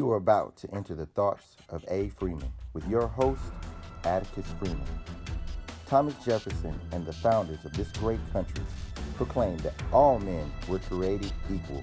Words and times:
You 0.00 0.10
are 0.12 0.16
about 0.16 0.56
to 0.56 0.74
enter 0.74 0.94
the 0.94 1.04
thoughts 1.04 1.56
of 1.68 1.84
A. 1.88 2.08
Freeman 2.08 2.50
with 2.72 2.88
your 2.88 3.06
host, 3.06 3.42
Atticus 4.04 4.46
Freeman. 4.58 4.80
Thomas 5.86 6.14
Jefferson 6.24 6.80
and 6.92 7.04
the 7.04 7.12
founders 7.12 7.62
of 7.66 7.74
this 7.74 7.92
great 7.92 8.18
country 8.32 8.64
proclaimed 9.16 9.60
that 9.60 9.74
all 9.92 10.18
men 10.18 10.50
were 10.68 10.78
created 10.78 11.30
equal 11.52 11.82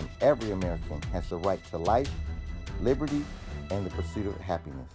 and 0.00 0.08
every 0.20 0.50
American 0.50 1.00
has 1.12 1.28
the 1.28 1.36
right 1.36 1.64
to 1.66 1.78
life, 1.78 2.10
liberty, 2.80 3.24
and 3.70 3.86
the 3.86 3.90
pursuit 3.90 4.26
of 4.26 4.36
happiness. 4.40 4.90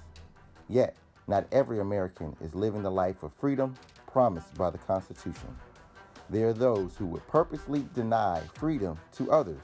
Yet, 0.67 0.97
not 1.29 1.47
every 1.53 1.79
American 1.79 2.35
is 2.41 2.53
living 2.53 2.83
the 2.83 2.91
life 2.91 3.23
of 3.23 3.31
freedom 3.39 3.73
promised 4.05 4.53
by 4.55 4.69
the 4.69 4.79
Constitution. 4.79 5.55
There 6.29 6.49
are 6.49 6.53
those 6.53 6.97
who 6.97 7.05
would 7.05 7.25
purposely 7.29 7.85
deny 7.95 8.41
freedom 8.53 8.99
to 9.13 9.31
others. 9.31 9.63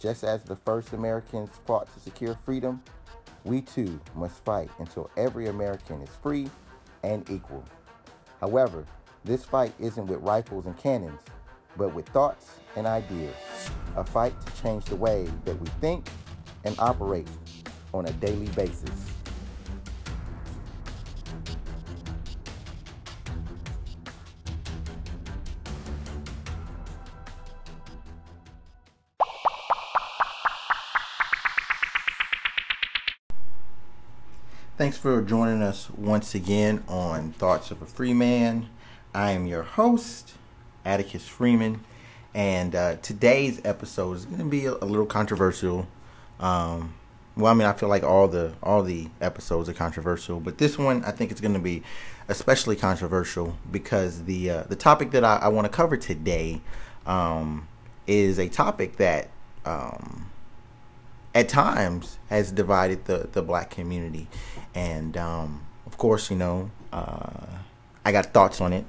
Just 0.00 0.24
as 0.24 0.42
the 0.42 0.56
first 0.56 0.94
Americans 0.94 1.50
fought 1.66 1.92
to 1.92 2.00
secure 2.00 2.36
freedom, 2.46 2.82
we 3.44 3.60
too 3.60 4.00
must 4.14 4.42
fight 4.44 4.70
until 4.78 5.10
every 5.18 5.48
American 5.48 6.00
is 6.00 6.08
free 6.22 6.48
and 7.02 7.28
equal. 7.28 7.62
However, 8.40 8.86
this 9.24 9.44
fight 9.44 9.74
isn't 9.78 10.06
with 10.06 10.20
rifles 10.20 10.64
and 10.64 10.76
cannons, 10.78 11.20
but 11.76 11.94
with 11.94 12.08
thoughts 12.08 12.52
and 12.76 12.86
ideas. 12.86 13.34
A 13.96 14.02
fight 14.02 14.34
to 14.46 14.62
change 14.62 14.86
the 14.86 14.96
way 14.96 15.28
that 15.44 15.60
we 15.60 15.68
think 15.82 16.08
and 16.64 16.74
operate 16.78 17.28
on 17.92 18.06
a 18.06 18.12
daily 18.12 18.48
basis. 18.48 19.09
For 35.00 35.22
joining 35.22 35.62
us 35.62 35.88
once 35.96 36.34
again 36.34 36.84
on 36.86 37.32
Thoughts 37.32 37.70
of 37.70 37.80
a 37.80 37.86
Free 37.86 38.12
Man. 38.12 38.68
I 39.14 39.30
am 39.30 39.46
your 39.46 39.62
host, 39.62 40.34
Atticus 40.84 41.26
Freeman, 41.26 41.82
and 42.34 42.74
uh, 42.74 42.96
today's 42.96 43.62
episode 43.64 44.18
is 44.18 44.26
going 44.26 44.40
to 44.40 44.44
be 44.44 44.66
a, 44.66 44.72
a 44.74 44.84
little 44.84 45.06
controversial. 45.06 45.88
Um, 46.38 46.92
well, 47.34 47.50
I 47.50 47.54
mean, 47.54 47.66
I 47.66 47.72
feel 47.72 47.88
like 47.88 48.02
all 48.02 48.28
the 48.28 48.52
all 48.62 48.82
the 48.82 49.08
episodes 49.22 49.70
are 49.70 49.72
controversial, 49.72 50.38
but 50.38 50.58
this 50.58 50.76
one 50.76 51.02
I 51.06 51.12
think 51.12 51.30
it's 51.30 51.40
going 51.40 51.54
to 51.54 51.60
be 51.60 51.82
especially 52.28 52.76
controversial 52.76 53.56
because 53.72 54.24
the 54.24 54.50
uh, 54.50 54.62
the 54.64 54.76
topic 54.76 55.12
that 55.12 55.24
I, 55.24 55.36
I 55.36 55.48
want 55.48 55.64
to 55.64 55.70
cover 55.70 55.96
today 55.96 56.60
um, 57.06 57.66
is 58.06 58.38
a 58.38 58.50
topic 58.50 58.96
that 58.96 59.30
um, 59.64 60.30
at 61.34 61.48
times 61.48 62.18
has 62.28 62.52
divided 62.52 63.04
the 63.04 63.28
the 63.32 63.42
black 63.42 63.70
community, 63.70 64.28
and 64.74 65.16
um, 65.16 65.66
of 65.86 65.96
course, 65.98 66.30
you 66.30 66.36
know, 66.36 66.70
uh, 66.92 67.46
I 68.04 68.12
got 68.12 68.26
thoughts 68.26 68.60
on 68.60 68.72
it. 68.72 68.84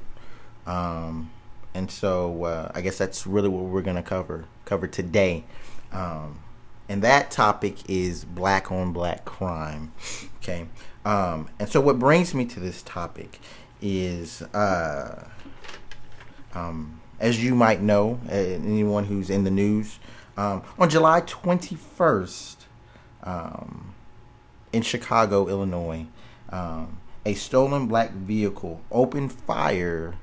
Um, 0.66 1.31
and 1.73 1.89
so 1.89 2.44
uh, 2.44 2.72
I 2.73 2.81
guess 2.81 2.97
that's 2.97 3.25
really 3.25 3.50
what 3.50 3.66
we're 3.66 3.81
gonna 3.81 4.03
cover 4.03 4.45
cover 4.66 4.88
today. 4.88 5.44
Um, 5.92 6.39
and 6.89 7.02
that 7.03 7.31
topic 7.31 7.89
is 7.89 8.25
black 8.25 8.72
on 8.72 8.92
black 8.92 9.23
crime. 9.23 9.94
Okay. 10.38 10.67
Um, 11.06 11.50
and 11.59 11.69
so 11.69 11.80
what 11.80 12.00
brings 12.00 12.34
me 12.34 12.45
to 12.45 12.59
this 12.59 12.81
topic 12.81 13.39
is, 13.81 14.42
uh, 14.42 15.23
um, 16.53 17.00
as 17.19 17.44
you 17.44 17.56
might 17.56 17.81
know, 17.81 18.19
uh, 18.28 18.34
anyone 18.34 19.06
who's 19.06 19.30
in 19.30 19.44
the 19.44 19.52
news, 19.52 20.00
um, 20.42 20.64
on 20.80 20.90
July 20.90 21.22
21st, 21.22 22.56
um, 23.24 23.94
in 24.74 24.81
Chicago, 24.81 25.47
Illinois, 25.47 26.07
um, 26.50 26.97
a 27.25 27.35
stolen 27.35 27.85
black 27.85 28.12
vehicle 28.12 28.81
opened 28.91 29.31
fire 29.31 30.16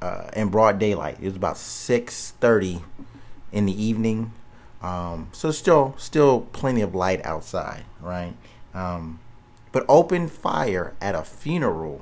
uh, 0.00 0.30
in 0.34 0.48
broad 0.48 0.78
daylight. 0.78 1.18
It 1.20 1.26
was 1.26 1.36
about 1.36 1.56
6:30 1.56 2.82
in 3.52 3.66
the 3.66 3.82
evening, 3.84 4.32
um, 4.80 5.28
so 5.32 5.50
still 5.50 5.94
still 5.98 6.42
plenty 6.52 6.80
of 6.80 6.94
light 6.94 7.24
outside, 7.26 7.84
right? 8.00 8.34
Um, 8.72 9.18
but 9.72 9.84
opened 9.88 10.32
fire 10.32 10.94
at 11.02 11.14
a 11.14 11.22
funeral, 11.22 12.00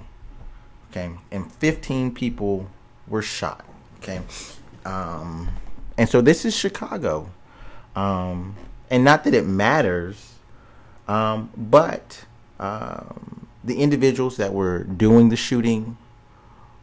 okay, 0.91 1.11
and 1.33 1.51
15 1.51 2.15
people 2.15 2.69
were 3.09 3.23
shot, 3.23 3.65
okay. 4.01 4.21
Um, 4.85 5.49
and 5.99 6.09
so 6.09 6.21
this 6.21 6.45
is 6.45 6.57
Chicago. 6.57 7.29
Um, 7.97 8.55
and 8.89 9.05
not 9.05 9.25
that 9.25 9.35
it 9.35 9.45
matters, 9.45 10.35
um, 11.09 11.51
but 11.57 12.25
um, 12.61 13.49
the 13.65 13.81
individuals 13.81 14.37
that 14.37 14.55
were 14.55 14.85
doing 14.85 15.29
the 15.29 15.37
shooting 15.37 15.99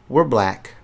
were 0.08 0.24
black, 0.24 0.74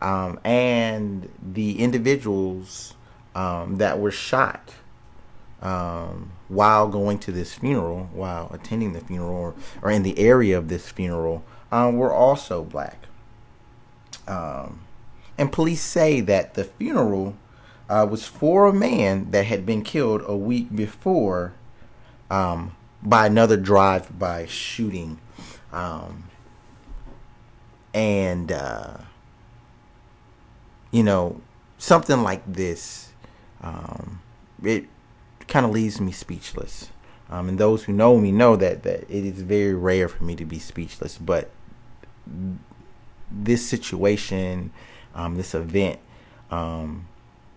um, 0.00 0.38
and 0.44 1.28
the 1.42 1.80
individuals 1.80 2.94
um, 3.34 3.76
that 3.76 3.98
were 3.98 4.12
shot 4.12 4.72
um, 5.60 6.30
while 6.48 6.86
going 6.86 7.18
to 7.18 7.32
this 7.32 7.54
funeral, 7.54 8.08
while 8.12 8.48
attending 8.52 8.92
the 8.92 9.00
funeral, 9.00 9.36
or, 9.36 9.54
or 9.82 9.90
in 9.90 10.04
the 10.04 10.18
area 10.18 10.56
of 10.56 10.68
this 10.68 10.88
funeral, 10.88 11.42
were 11.72 12.12
also 12.12 12.62
black. 12.62 13.06
and 14.28 15.52
police 15.52 15.82
say 15.82 16.20
that 16.20 16.54
the 16.54 16.64
funeral 16.64 17.34
uh, 17.90 18.06
was 18.08 18.24
for 18.24 18.66
a 18.66 18.72
man 18.72 19.32
that 19.32 19.46
had 19.46 19.66
been 19.66 19.82
killed 19.82 20.22
a 20.24 20.36
week 20.36 20.74
before 20.74 21.52
um, 22.30 22.76
by 23.02 23.26
another 23.26 23.56
drive-by 23.56 24.46
shooting, 24.46 25.18
um, 25.72 26.24
and 27.92 28.52
uh, 28.52 28.98
you 30.92 31.02
know 31.02 31.40
something 31.78 32.22
like 32.22 32.42
this, 32.46 33.12
um, 33.60 34.22
it 34.62 34.84
kind 35.48 35.66
of 35.66 35.72
leaves 35.72 36.00
me 36.00 36.12
speechless. 36.12 36.90
Um, 37.28 37.48
and 37.48 37.58
those 37.58 37.84
who 37.84 37.92
know 37.92 38.18
me 38.18 38.30
know 38.30 38.54
that 38.54 38.84
that 38.84 39.02
it 39.02 39.24
is 39.24 39.42
very 39.42 39.74
rare 39.74 40.08
for 40.08 40.22
me 40.22 40.36
to 40.36 40.44
be 40.44 40.60
speechless, 40.60 41.18
but 41.18 41.50
this 43.30 43.68
situation, 43.68 44.70
um, 45.14 45.34
this 45.36 45.54
event, 45.54 45.98
um, 46.52 47.08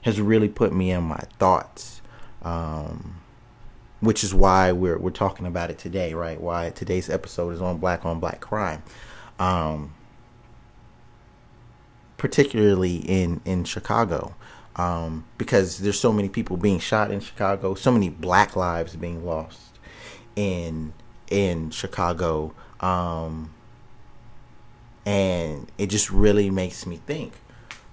has 0.03 0.22
really 0.22 0.50
put 0.50 0.74
me 0.74 0.91
in 0.91 1.03
my 1.03 1.24
thoughts. 1.40 2.02
Um, 2.44 3.22
which 4.03 4.22
is 4.24 4.34
why 4.34 4.72
we're 4.74 4.97
we're 4.97 5.12
talking 5.12 5.46
about 5.46 5.69
it 5.69 5.78
today, 5.78 6.14
right? 6.14 6.40
Why 6.40 6.72
today's 6.72 7.09
episode 7.09 7.53
is 7.53 7.62
on 7.62 7.78
black 7.78 8.06
on 8.06 8.19
black 8.19 8.41
crime. 8.41 8.84
Um, 9.40 9.94
particularly 12.18 12.97
in 12.97 13.41
in 13.46 13.64
Chicago. 13.64 14.36
Um, 14.75 15.25
because 15.38 15.80
there's 15.80 16.00
so 16.00 16.12
many 16.12 16.30
people 16.30 16.58
being 16.58 16.80
shot 16.80 17.12
in 17.12 17.20
Chicago, 17.20 17.75
so 17.75 17.91
many 17.91 18.09
black 18.09 18.56
lives 18.56 18.96
being 18.96 19.25
lost 19.25 19.80
in 20.35 20.94
in 21.30 21.70
Chicago. 21.70 22.53
Um, 22.80 23.53
and 25.06 25.72
it 25.78 25.88
just 25.88 26.12
really 26.12 26.50
makes 26.50 26.85
me 26.85 26.97
think, 27.06 27.34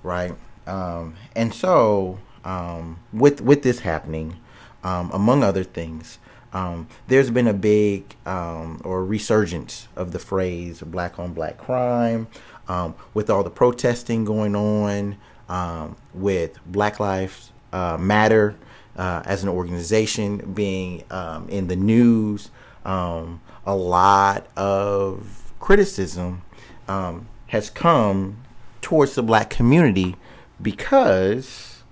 right? 0.02 0.34
Um, 0.70 1.16
and 1.34 1.52
so, 1.52 2.18
um, 2.44 3.00
with 3.12 3.40
with 3.40 3.62
this 3.62 3.80
happening, 3.80 4.36
um, 4.84 5.10
among 5.12 5.42
other 5.42 5.64
things, 5.64 6.18
um, 6.52 6.86
there's 7.08 7.30
been 7.30 7.48
a 7.48 7.52
big 7.52 8.14
um, 8.24 8.80
or 8.84 9.04
resurgence 9.04 9.88
of 9.96 10.12
the 10.12 10.20
phrase 10.20 10.80
"black 10.80 11.18
on 11.18 11.34
black 11.34 11.58
crime," 11.58 12.28
um, 12.68 12.94
with 13.14 13.28
all 13.28 13.42
the 13.42 13.50
protesting 13.50 14.24
going 14.24 14.54
on, 14.54 15.16
with 16.14 16.64
Black 16.66 17.00
Lives 17.00 17.50
uh, 17.72 17.96
Matter 17.98 18.54
uh, 18.96 19.22
as 19.24 19.42
an 19.42 19.48
organization 19.48 20.52
being 20.54 21.02
in 21.48 21.66
the 21.66 21.76
news. 21.76 22.50
a 22.84 23.76
lot 23.76 24.46
of 24.56 25.52
criticism 25.58 26.42
has 26.86 27.70
come 27.70 28.36
towards 28.80 29.16
the 29.16 29.22
black 29.22 29.50
community 29.50 30.14
because 30.62 31.82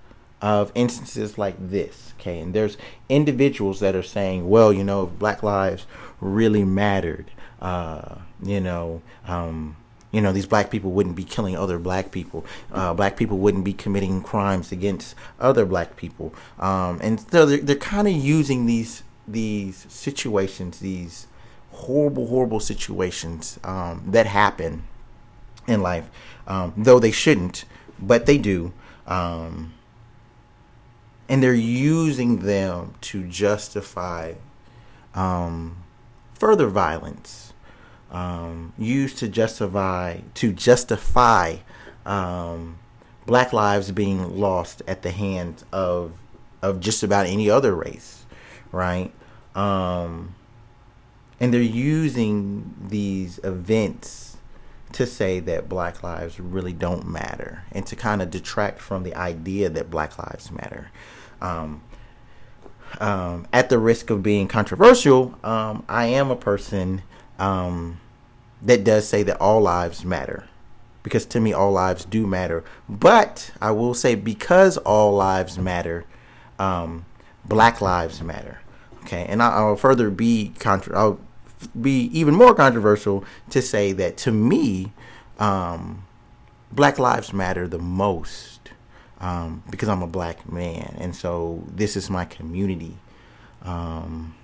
of 0.41 0.71
instances 0.75 1.39
like 1.39 1.57
this. 1.59 2.13
Okay, 2.21 2.41
and 2.41 2.55
there's 2.55 2.77
individuals 3.09 3.81
that 3.81 3.95
are 3.95 4.03
saying, 4.03 4.49
well, 4.49 4.73
you 4.73 4.85
know, 4.85 5.05
if 5.05 5.19
Black 5.19 5.43
Lives 5.43 5.87
really 6.21 6.65
mattered, 6.65 7.31
uh, 7.61 8.17
you 8.43 8.61
know, 8.61 9.03
um, 9.27 9.77
you 10.11 10.21
know, 10.21 10.33
these 10.33 10.47
black 10.47 10.71
people 10.71 10.91
wouldn't 10.91 11.17
be 11.17 11.25
killing 11.25 11.57
other 11.57 11.79
black 11.79 12.11
people. 12.11 12.45
Uh, 12.73 12.95
black 12.95 13.17
people 13.17 13.39
wouldn't 13.39 13.65
be 13.65 13.73
committing 13.73 14.23
crimes 14.23 14.73
against 14.73 15.15
other 15.39 15.67
black 15.67 15.97
people. 15.97 16.35
Um, 16.59 16.99
and 17.03 17.21
so 17.21 17.45
they're, 17.47 17.59
they're 17.59 17.77
kind 17.77 18.09
of 18.09 18.15
using 18.15 18.67
these 18.67 19.03
these 19.27 19.85
situations, 19.89 20.81
these 20.81 21.27
horrible, 21.71 22.27
horrible 22.29 22.61
situations 22.61 23.59
um, 23.63 24.03
that 24.07 24.27
happen 24.27 24.85
in 25.67 25.83
life, 25.83 26.09
um, 26.47 26.73
though 26.77 26.99
they 26.99 27.11
shouldn't, 27.11 27.65
but 27.99 28.27
they 28.27 28.39
do. 28.39 28.73
Um, 29.07 29.75
and 31.29 31.43
they're 31.43 31.55
using 31.55 32.41
them 32.41 32.95
to 33.03 33.25
justify 33.25 34.35
um, 35.15 35.85
further 36.35 36.69
violence, 36.69 37.53
um, 38.11 38.73
used 38.79 39.19
to 39.19 39.29
justify 39.29 40.21
to 40.35 40.53
justify 40.53 41.57
um, 42.07 42.79
black 43.27 43.53
lives 43.53 43.91
being 43.93 44.39
lost 44.39 44.83
at 44.87 45.03
the 45.03 45.11
hands 45.11 45.65
of 45.73 46.13
of 46.63 46.81
just 46.81 47.03
about 47.03 47.27
any 47.27 47.51
other 47.51 47.75
race, 47.75 48.25
right? 48.73 49.13
Um, 49.55 50.35
and 51.41 51.53
they're 51.53 51.61
using 51.63 52.75
these 52.89 53.39
events 53.45 54.28
to 54.93 55.07
say 55.07 55.41
that 55.41 55.69
black 55.69 56.03
lives 56.03 56.41
really 56.41 56.73
don't 56.73 57.07
matter 57.07 57.65
and 57.73 57.87
to 57.87 57.97
kind 57.97 58.23
of 58.23 58.31
detract 58.31 58.81
from 58.81 59.03
the 59.03 59.15
idea 59.15 59.69
that 59.69 59.91
black 59.91 60.19
lives 60.19 60.51
matter. 60.51 60.91
Um, 61.41 61.83
um, 63.01 63.47
at 63.53 63.69
the 63.69 63.79
risk 63.79 64.11
of 64.11 64.23
being 64.23 64.49
controversial, 64.49 65.39
um, 65.45 65.85
I 65.89 66.07
am 66.07 66.31
a 66.31 66.37
person 66.37 67.03
um, 67.39 68.01
that 68.63 68.85
does 68.85 69.07
say 69.07 69.23
that 69.25 69.41
all 69.41 69.61
lives 69.61 70.05
matter. 70.05 70.49
Because 71.03 71.27
to 71.27 71.41
me, 71.41 71.53
all 71.53 71.73
lives 71.73 72.05
do 72.05 72.27
matter. 72.27 72.65
But 72.89 73.53
I 73.61 73.71
will 73.71 73.95
say, 73.95 74.15
because 74.15 74.77
all 74.79 75.15
lives 75.15 75.59
matter, 75.59 76.05
um, 76.59 77.07
black 77.45 77.81
lives 77.81 78.21
matter. 78.21 78.61
Okay, 79.03 79.25
and 79.27 79.43
I, 79.43 79.65
will 79.65 79.77
further 79.77 80.11
be 80.11 80.53
contra- 80.59 80.99
I'll 80.99 81.21
be 81.81 82.05
even 82.19 82.35
more 82.35 82.55
controversial 82.55 83.25
to 83.51 83.63
say 83.63 83.93
that 83.93 84.17
to 84.19 84.33
me, 84.33 84.93
um, 85.39 86.05
black 86.73 86.99
lives 86.99 87.33
matter 87.33 87.67
the 87.67 87.79
most 87.79 88.59
um, 89.21 89.63
because 89.71 89.89
I'm 89.89 90.03
a 90.03 90.07
black 90.07 90.51
man, 90.51 90.97
and 90.99 91.15
so 91.15 91.65
this 91.69 91.97
is 91.97 92.09
my 92.09 92.25
community. 92.25 92.97
Um, 93.63 94.35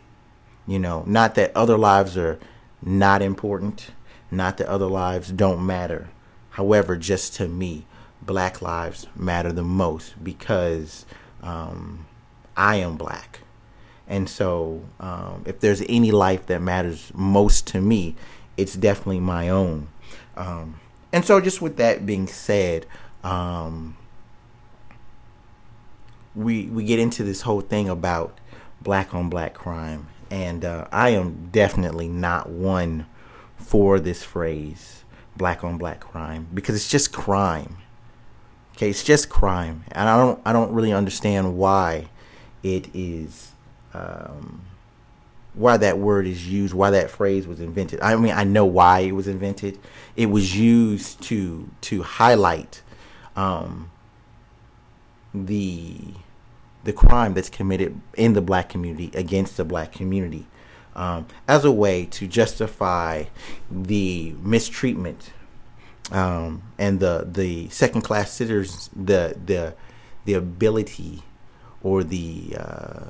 you 0.67 0.79
know, 0.79 1.05
not 1.07 1.35
that 1.37 1.57
other 1.57 1.79
lives 1.79 2.17
are 2.17 2.39
not 2.83 3.23
important, 3.23 3.91
not 4.31 4.57
that 4.59 4.67
other 4.67 4.87
lives 4.87 5.31
don't 5.31 5.65
matter. 5.65 6.09
However, 6.51 6.97
just 6.97 7.35
to 7.35 7.49
me, 7.49 7.87
black 8.23 8.63
lives 8.63 9.07
matter 9.15 9.53
the 9.53 9.63
most 9.63 10.23
because 10.23 11.07
um, 11.43 12.07
I 12.57 12.77
am 12.77 12.97
black. 12.97 13.41
And 14.07 14.29
so, 14.29 14.83
um, 15.01 15.45
if 15.47 15.61
there's 15.61 15.83
any 15.89 16.11
life 16.11 16.47
that 16.47 16.61
matters 16.61 17.11
most 17.15 17.67
to 17.69 17.81
me, 17.81 18.17
it's 18.57 18.75
definitely 18.75 19.21
my 19.21 19.49
own. 19.49 19.89
Um, 20.37 20.79
and 21.13 21.25
so, 21.25 21.41
just 21.41 21.63
with 21.63 21.77
that 21.79 22.05
being 22.05 22.27
said, 22.27 22.87
um, 23.23 23.97
we 26.35 26.67
we 26.67 26.85
get 26.85 26.99
into 26.99 27.23
this 27.23 27.43
whole 27.43 27.63
thing 27.63 27.89
about 27.89 28.39
black 28.83 29.15
on 29.15 29.31
black 29.31 29.55
crime, 29.55 30.09
and 30.31 30.65
uh, 30.65 30.87
I 30.93 31.11
am 31.11 31.49
definitely 31.51 32.09
not 32.09 32.51
one 32.51 33.07
for 33.57 33.99
this 33.99 34.23
phrase, 34.23 35.05
black 35.37 35.65
on 35.65 35.79
black 35.79 36.01
crime, 36.01 36.49
because 36.53 36.75
it's 36.77 36.89
just 36.89 37.13
crime. 37.13 37.79
Okay, 38.77 38.91
it's 38.91 39.05
just 39.05 39.31
crime, 39.31 39.85
and 39.93 40.09
I 40.09 40.19
don't 40.19 40.41
I 40.45 40.53
don't 40.53 40.73
really 40.73 40.93
understand 40.93 41.57
why 41.57 42.09
it 42.63 42.89
is 42.93 43.54
um, 43.95 44.63
why 45.55 45.77
that 45.77 45.99
word 45.99 46.27
is 46.27 46.49
used, 46.49 46.75
why 46.75 46.91
that 46.91 47.11
phrase 47.11 47.47
was 47.47 47.61
invented. 47.61 48.01
I 48.01 48.17
mean, 48.17 48.33
I 48.33 48.45
know 48.45 48.65
why 48.65 49.01
it 49.01 49.13
was 49.13 49.29
invented. 49.29 49.79
It 50.17 50.27
was 50.27 50.57
used 50.57 51.23
to 51.23 51.71
to 51.83 52.03
highlight 52.03 52.83
um, 53.37 53.91
the 55.33 55.97
the 56.83 56.93
crime 56.93 57.35
that's 57.35 57.49
committed 57.49 57.99
in 58.17 58.35
the 58.35 58.43
black 58.43 58.69
community 58.69 59.11
against 59.15 59.57
the 59.57 59.65
black 59.65 59.93
community 59.93 60.47
um, 60.95 61.27
as 61.49 61.65
a 61.65 61.73
way 61.73 62.05
to 62.07 62.27
justify 62.27 63.25
the 63.71 64.35
mistreatment 64.43 65.33
um, 66.13 66.63
and 66.79 67.01
the 67.01 67.27
the 67.31 67.69
second 67.71 68.03
class 68.03 68.31
citizens 68.33 68.91
the 68.95 69.37
the 69.45 69.75
the 70.25 70.35
ability 70.35 71.23
or 71.83 72.05
the 72.05 72.55
uh, 72.59 73.07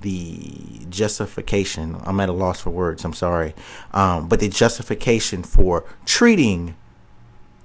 the 0.00 0.86
justification. 0.88 1.96
I'm 2.04 2.20
at 2.20 2.28
a 2.28 2.32
loss 2.32 2.60
for 2.60 2.70
words. 2.70 3.04
I'm 3.04 3.12
sorry, 3.12 3.54
um, 3.92 4.28
but 4.28 4.40
the 4.40 4.48
justification 4.48 5.42
for 5.42 5.84
treating 6.04 6.76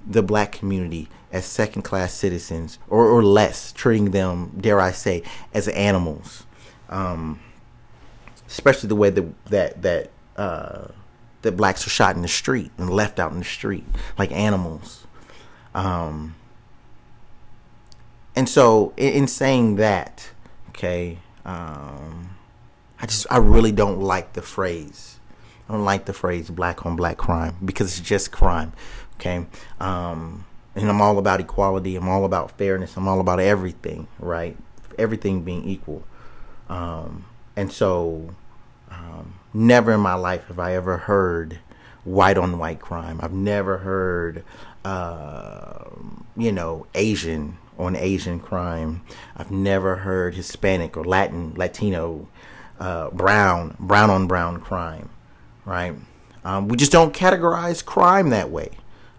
the 0.06 0.22
black 0.22 0.52
community 0.52 1.08
as 1.32 1.44
second 1.44 1.82
class 1.82 2.12
citizens 2.12 2.78
or, 2.88 3.06
or 3.06 3.22
less, 3.22 3.72
treating 3.72 4.12
them, 4.12 4.56
dare 4.60 4.80
I 4.80 4.92
say, 4.92 5.22
as 5.52 5.68
animals. 5.68 6.46
Um, 6.88 7.40
especially 8.46 8.88
the 8.88 8.96
way 8.96 9.10
that 9.10 9.44
that 9.46 9.82
that 9.82 10.10
uh, 10.36 10.88
that 11.42 11.52
blacks 11.52 11.86
are 11.86 11.90
shot 11.90 12.16
in 12.16 12.22
the 12.22 12.28
street 12.28 12.70
and 12.78 12.90
left 12.90 13.18
out 13.18 13.32
in 13.32 13.38
the 13.38 13.44
street 13.44 13.84
like 14.18 14.32
animals. 14.32 15.06
Um, 15.74 16.34
and 18.34 18.48
so, 18.48 18.92
in, 18.96 19.12
in 19.12 19.26
saying 19.28 19.76
that, 19.76 20.30
okay, 20.70 21.18
um, 21.46 22.36
I 23.00 23.06
just 23.06 23.26
I 23.30 23.38
really 23.38 23.72
don't 23.72 24.00
like 24.00 24.34
the 24.34 24.42
phrase. 24.42 25.18
I 25.68 25.72
don't 25.72 25.84
like 25.84 26.04
the 26.04 26.12
phrase 26.12 26.50
black 26.50 26.84
on 26.84 26.96
black 26.96 27.16
crime 27.16 27.56
because 27.64 27.98
it's 27.98 28.06
just 28.06 28.30
crime. 28.30 28.72
Okay. 29.14 29.46
Um, 29.80 30.44
and 30.74 30.88
I'm 30.90 31.00
all 31.00 31.18
about 31.18 31.40
equality. 31.40 31.96
I'm 31.96 32.08
all 32.08 32.24
about 32.24 32.58
fairness. 32.58 32.96
I'm 32.96 33.08
all 33.08 33.20
about 33.20 33.40
everything, 33.40 34.08
right? 34.18 34.56
Everything 34.98 35.42
being 35.42 35.64
equal. 35.64 36.04
Um, 36.68 37.24
and 37.56 37.72
so, 37.72 38.34
um, 38.90 39.34
never 39.54 39.92
in 39.92 40.00
my 40.00 40.14
life 40.14 40.46
have 40.48 40.58
I 40.58 40.74
ever 40.74 40.98
heard 40.98 41.60
white 42.04 42.36
on 42.36 42.58
white 42.58 42.80
crime. 42.80 43.20
I've 43.22 43.32
never 43.32 43.78
heard, 43.78 44.44
uh, 44.84 45.84
you 46.36 46.52
know, 46.52 46.86
Asian 46.94 47.56
on 47.78 47.96
Asian 47.96 48.40
crime. 48.40 49.02
I've 49.36 49.50
never 49.50 49.96
heard 49.96 50.34
Hispanic 50.34 50.96
or 50.96 51.04
Latin, 51.04 51.54
Latino, 51.56 52.28
uh, 52.78 53.10
brown, 53.10 53.76
brown 53.78 54.10
on 54.10 54.26
brown 54.26 54.60
crime, 54.60 55.10
right? 55.64 55.94
Um, 56.44 56.68
we 56.68 56.76
just 56.76 56.92
don't 56.92 57.14
categorize 57.14 57.84
crime 57.84 58.30
that 58.30 58.50
way. 58.50 58.70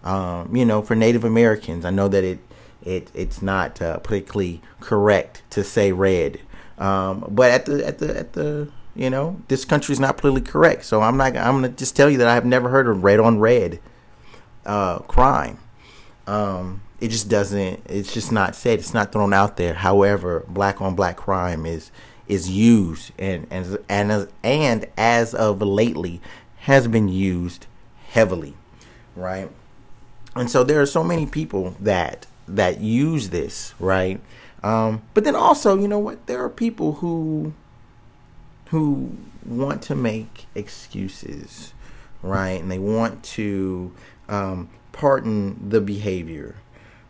Um, 0.04 0.54
you 0.54 0.64
know, 0.64 0.82
for 0.82 0.94
Native 0.94 1.24
Americans, 1.24 1.84
I 1.84 1.90
know 1.90 2.08
that 2.08 2.24
it 2.24 2.38
it 2.82 3.10
it's 3.14 3.42
not 3.42 3.82
uh, 3.82 3.98
politically 3.98 4.62
correct 4.80 5.42
to 5.50 5.64
say 5.64 5.92
red, 5.92 6.40
um, 6.78 7.24
but 7.28 7.50
at 7.50 7.66
the 7.66 7.86
at 7.86 7.98
the 7.98 8.18
at 8.18 8.32
the 8.32 8.70
you 8.94 9.10
know 9.10 9.40
this 9.48 9.64
country 9.64 9.92
is 9.92 10.00
not 10.00 10.16
politically 10.16 10.50
correct. 10.50 10.84
So 10.84 11.02
I'm 11.02 11.16
not 11.16 11.36
I'm 11.36 11.56
gonna 11.56 11.68
just 11.68 11.96
tell 11.96 12.08
you 12.08 12.18
that 12.18 12.28
I 12.28 12.34
have 12.34 12.46
never 12.46 12.68
heard 12.68 12.88
of 12.88 13.04
red 13.04 13.20
on 13.20 13.40
red 13.40 13.80
uh, 14.64 15.00
crime. 15.00 15.58
Um, 16.26 16.82
it 17.00 17.08
just 17.08 17.28
doesn't 17.28 17.80
it's 17.86 18.12
just 18.12 18.32
not 18.32 18.54
said 18.54 18.78
it's 18.78 18.94
not 18.94 19.12
thrown 19.12 19.32
out 19.32 19.56
there. 19.56 19.74
However 19.74 20.44
black 20.48 20.80
on 20.80 20.94
black 20.94 21.16
crime 21.16 21.66
is 21.66 21.90
is 22.26 22.50
used 22.50 23.12
and 23.18 23.46
and 23.50 23.78
and 23.88 24.12
as, 24.12 24.28
and 24.42 24.86
as 24.96 25.34
of 25.34 25.62
lately 25.62 26.20
has 26.60 26.88
been 26.88 27.08
used 27.08 27.66
heavily 28.08 28.54
right? 29.14 29.50
And 30.36 30.50
so 30.50 30.62
there 30.62 30.80
are 30.80 30.86
so 30.86 31.02
many 31.02 31.26
people 31.26 31.76
that 31.80 32.26
that 32.46 32.80
use 32.80 33.30
this 33.30 33.74
right? 33.78 34.20
Um, 34.62 35.02
but 35.14 35.24
then 35.24 35.36
also 35.36 35.78
you 35.78 35.88
know 35.88 35.98
what? 35.98 36.26
There 36.26 36.42
are 36.42 36.50
people 36.50 36.94
who 36.94 37.52
who 38.70 39.16
want 39.46 39.82
to 39.82 39.94
make 39.94 40.46
excuses 40.54 41.72
right? 42.22 42.60
And 42.60 42.70
they 42.70 42.78
want 42.78 43.22
to 43.22 43.92
um, 44.28 44.68
pardon 44.92 45.70
the 45.70 45.80
behavior 45.80 46.56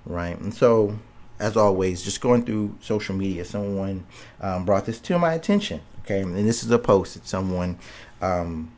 right? 0.08 0.38
And 0.40 0.52
so, 0.52 0.98
as 1.38 1.56
always, 1.56 2.02
just 2.02 2.20
going 2.20 2.44
through 2.44 2.76
social 2.80 3.14
media, 3.14 3.44
someone 3.44 4.04
um, 4.40 4.64
brought 4.64 4.86
this 4.86 4.98
to 5.00 5.18
my 5.18 5.34
attention. 5.34 5.80
Okay, 6.04 6.22
and 6.22 6.36
this 6.36 6.64
is 6.64 6.70
a 6.70 6.78
post 6.78 7.14
that 7.14 7.26
someone 7.26 7.78
um, 8.20 8.72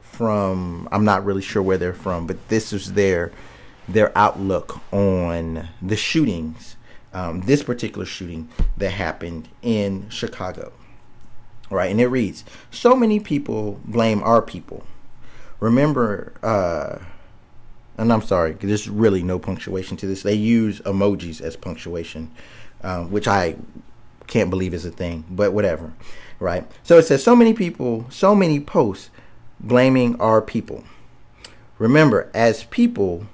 from 0.00 0.88
I'm 0.90 1.04
not 1.04 1.24
really 1.24 1.42
sure 1.42 1.62
where 1.62 1.78
they're 1.78 1.92
from, 1.92 2.26
but 2.26 2.48
this 2.48 2.72
is 2.72 2.94
their 2.94 3.30
their 3.86 4.16
outlook 4.16 4.80
on 4.92 5.68
the 5.80 5.96
shootings. 5.96 6.74
Um, 7.12 7.40
this 7.42 7.62
particular 7.62 8.04
shooting 8.04 8.48
that 8.76 8.90
happened 8.90 9.48
in 9.62 10.08
Chicago. 10.10 10.72
Right, 11.70 11.90
and 11.90 12.00
it 12.00 12.08
reads: 12.08 12.44
So 12.70 12.96
many 12.96 13.20
people 13.20 13.80
blame 13.84 14.22
our 14.22 14.40
people. 14.40 14.86
Remember, 15.60 16.32
uh, 16.42 16.98
and 17.98 18.12
I'm 18.12 18.22
sorry, 18.22 18.52
there's 18.52 18.88
really 18.88 19.22
no 19.22 19.38
punctuation 19.38 19.96
to 19.98 20.06
this. 20.06 20.22
They 20.22 20.34
use 20.34 20.80
emojis 20.80 21.40
as 21.40 21.56
punctuation, 21.56 22.30
um, 22.82 23.10
which 23.10 23.26
I 23.26 23.56
can't 24.28 24.50
believe 24.50 24.72
is 24.72 24.84
a 24.84 24.90
thing, 24.90 25.24
but 25.28 25.52
whatever, 25.52 25.92
right? 26.38 26.64
So 26.84 26.98
it 26.98 27.02
says 27.02 27.22
so 27.24 27.34
many 27.34 27.54
people, 27.54 28.06
so 28.08 28.34
many 28.34 28.60
posts 28.60 29.10
blaming 29.58 30.18
our 30.20 30.40
people. 30.40 30.84
Remember, 31.78 32.30
as 32.34 32.64
people, 32.64 33.26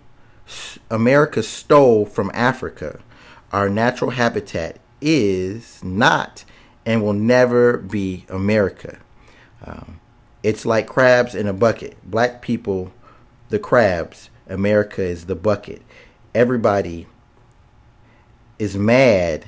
America 0.91 1.43
stole 1.43 2.07
from 2.07 2.31
Africa. 2.35 3.01
Our 3.53 3.69
natural 3.69 4.13
habitat 4.13 4.79
is 5.01 5.83
not 5.85 6.45
and 6.87 7.03
will 7.03 7.13
never 7.13 7.79
be 7.79 8.25
America. 8.29 8.99
Um, 9.65 10.01
it's 10.43 10.67
like 10.67 10.87
crabs 10.87 11.35
in 11.35 11.47
a 11.47 11.53
bucket. 11.53 11.97
Black 12.05 12.43
people, 12.43 12.93
the 13.49 13.59
crabs. 13.59 14.31
America 14.49 15.03
is 15.03 15.27
the 15.27 15.35
bucket. 15.35 15.83
Everybody 16.35 17.07
is 18.59 18.77
mad 18.77 19.47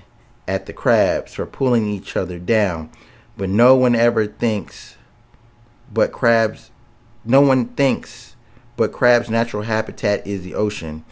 at 0.48 0.66
the 0.66 0.72
crabs 0.72 1.34
for 1.34 1.46
pulling 1.46 1.86
each 1.86 2.16
other 2.16 2.38
down, 2.38 2.90
but 3.36 3.48
no 3.48 3.74
one 3.74 3.94
ever 3.94 4.26
thinks 4.26 4.96
but 5.92 6.12
crabs 6.12 6.70
no 7.24 7.40
one 7.40 7.66
thinks 7.68 8.36
but 8.76 8.92
crabs 8.92 9.30
natural 9.30 9.62
habitat 9.62 10.26
is 10.26 10.42
the 10.42 10.54
ocean. 10.54 11.04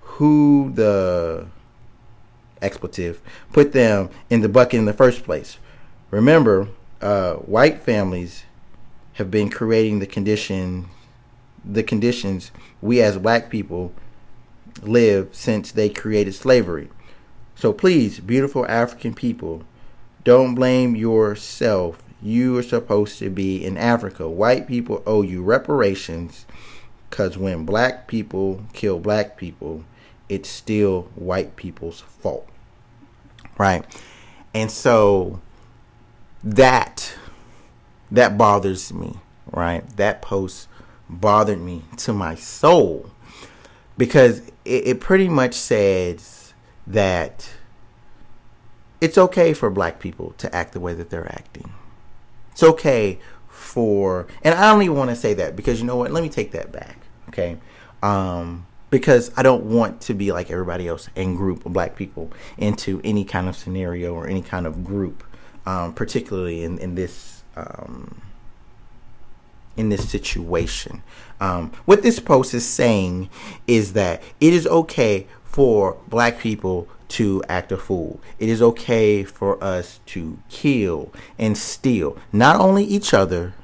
Who 0.00 0.72
the 0.74 1.46
expletive 2.60 3.20
put 3.52 3.72
them 3.72 4.10
in 4.30 4.40
the 4.40 4.48
bucket 4.48 4.78
in 4.78 4.86
the 4.86 4.92
first 4.92 5.24
place? 5.24 5.58
Remember, 6.10 6.68
uh, 7.00 7.34
white 7.34 7.82
families 7.82 8.44
have 9.14 9.30
been 9.30 9.50
creating 9.50 9.98
the 9.98 10.06
condition 10.06 10.88
the 11.68 11.82
conditions 11.82 12.50
we 12.80 13.00
as 13.02 13.18
black 13.18 13.50
people 13.50 13.92
live 14.82 15.28
since 15.32 15.70
they 15.70 15.88
created 15.88 16.34
slavery. 16.34 16.88
So 17.54 17.72
please, 17.72 18.20
beautiful 18.20 18.66
African 18.66 19.14
people, 19.14 19.64
don't 20.24 20.54
blame 20.54 20.96
yourself. 20.96 22.02
You 22.22 22.56
are 22.56 22.62
supposed 22.62 23.18
to 23.18 23.30
be 23.30 23.64
in 23.64 23.76
Africa. 23.76 24.28
White 24.28 24.66
people 24.66 25.02
owe 25.06 25.22
you 25.22 25.42
reparations 25.42 26.46
because 27.10 27.36
when 27.36 27.64
black 27.64 28.06
people 28.06 28.64
kill 28.72 28.98
black 28.98 29.36
people, 29.36 29.84
it's 30.28 30.48
still 30.48 31.02
white 31.14 31.56
people's 31.56 32.00
fault. 32.00 32.48
Right? 33.56 33.84
And 34.54 34.70
so 34.70 35.40
that 36.44 37.14
that 38.10 38.38
bothers 38.38 38.92
me, 38.92 39.16
right? 39.52 39.88
That 39.96 40.22
post 40.22 40.68
bothered 41.08 41.60
me 41.60 41.82
to 41.96 42.12
my 42.12 42.34
soul 42.34 43.10
because 43.96 44.40
it, 44.64 44.86
it 44.86 45.00
pretty 45.00 45.28
much 45.28 45.54
says 45.54 46.54
that 46.86 47.50
it's 49.00 49.18
okay 49.18 49.52
for 49.52 49.70
black 49.70 50.00
people 50.00 50.34
to 50.38 50.54
act 50.54 50.72
the 50.72 50.80
way 50.80 50.94
that 50.94 51.10
they're 51.10 51.30
acting. 51.30 51.72
It's 52.52 52.62
okay 52.62 53.18
for, 53.48 54.26
and 54.42 54.54
I 54.54 54.72
don't 54.72 54.82
even 54.82 54.96
want 54.96 55.10
to 55.10 55.16
say 55.16 55.34
that 55.34 55.56
because 55.56 55.80
you 55.80 55.86
know 55.86 55.96
what? 55.96 56.10
Let 56.10 56.22
me 56.22 56.28
take 56.28 56.52
that 56.52 56.72
back, 56.72 56.98
okay? 57.28 57.58
Um, 58.02 58.66
because 58.90 59.30
I 59.36 59.42
don't 59.42 59.64
want 59.64 60.00
to 60.02 60.14
be 60.14 60.32
like 60.32 60.50
everybody 60.50 60.88
else 60.88 61.08
and 61.14 61.36
group 61.36 61.64
black 61.64 61.94
people 61.94 62.30
into 62.56 63.00
any 63.04 63.24
kind 63.24 63.48
of 63.48 63.56
scenario 63.56 64.14
or 64.14 64.26
any 64.26 64.42
kind 64.42 64.66
of 64.66 64.84
group, 64.84 65.22
um, 65.66 65.92
particularly 65.92 66.64
in 66.64 66.78
in 66.78 66.94
this 66.94 67.42
um, 67.56 68.22
in 69.78 69.88
this 69.88 70.10
situation. 70.10 71.02
Um, 71.40 71.72
what 71.86 72.02
this 72.02 72.18
post 72.18 72.52
is 72.52 72.66
saying 72.66 73.30
is 73.66 73.92
that 73.94 74.22
it 74.40 74.52
is 74.52 74.66
okay 74.66 75.26
for 75.44 75.96
black 76.08 76.40
people 76.40 76.88
to 77.08 77.42
act 77.48 77.72
a 77.72 77.76
fool. 77.76 78.20
It 78.38 78.48
is 78.48 78.60
okay 78.60 79.24
for 79.24 79.62
us 79.62 80.00
to 80.06 80.38
kill 80.50 81.12
and 81.38 81.56
steal, 81.56 82.18
not 82.32 82.56
only 82.56 82.84
each 82.84 83.14
other, 83.14 83.54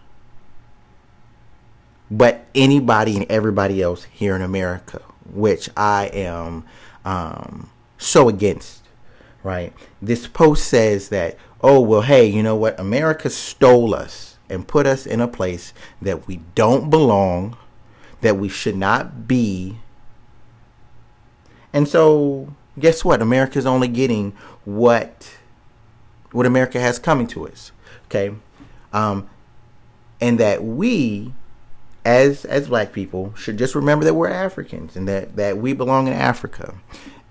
but 2.11 2.47
anybody 2.55 3.17
and 3.17 3.27
everybody 3.31 3.83
else 3.83 4.05
here 4.05 4.37
in 4.37 4.43
America, 4.43 5.03
which 5.31 5.69
I 5.77 6.07
am 6.13 6.65
um, 7.05 7.71
so 7.99 8.29
against. 8.29 8.83
Right? 9.43 9.75
This 10.01 10.27
post 10.27 10.69
says 10.69 11.11
that, 11.11 11.37
oh, 11.61 11.81
well, 11.81 12.01
hey, 12.01 12.25
you 12.25 12.43
know 12.43 12.57
what? 12.57 12.81
America 12.81 13.29
stole 13.29 13.95
us 13.95 14.34
and 14.49 14.67
put 14.67 14.87
us 14.87 15.07
in 15.07 15.21
a 15.21 15.29
place 15.29 15.73
that 16.03 16.27
we 16.27 16.41
don't 16.55 16.91
belong, 16.91 17.57
that 18.21 18.37
we 18.37 18.49
should 18.49 18.77
not 18.77 19.27
be. 19.27 19.79
And 21.73 21.89
so, 21.89 22.55
guess 22.79 23.05
what? 23.05 23.21
America's 23.21 23.67
only 23.67 23.89
getting 23.89 24.33
what 24.65 25.37
what 26.33 26.47
America 26.47 26.81
has 26.81 26.99
coming 26.99 27.27
to 27.29 27.47
us. 27.47 27.73
Okay, 28.07 28.35
um, 28.93 29.29
and 30.21 30.39
that 30.39 30.65
we, 30.65 31.33
as 32.05 32.45
as 32.45 32.69
black 32.69 32.93
people, 32.93 33.35
should 33.35 33.57
just 33.57 33.75
remember 33.75 34.05
that 34.05 34.15
we're 34.15 34.29
Africans 34.29 34.97
and 34.97 35.09
that 35.09 35.37
that 35.37 35.59
we 35.59 35.73
belong 35.73 36.07
in 36.07 36.13
Africa. 36.13 36.75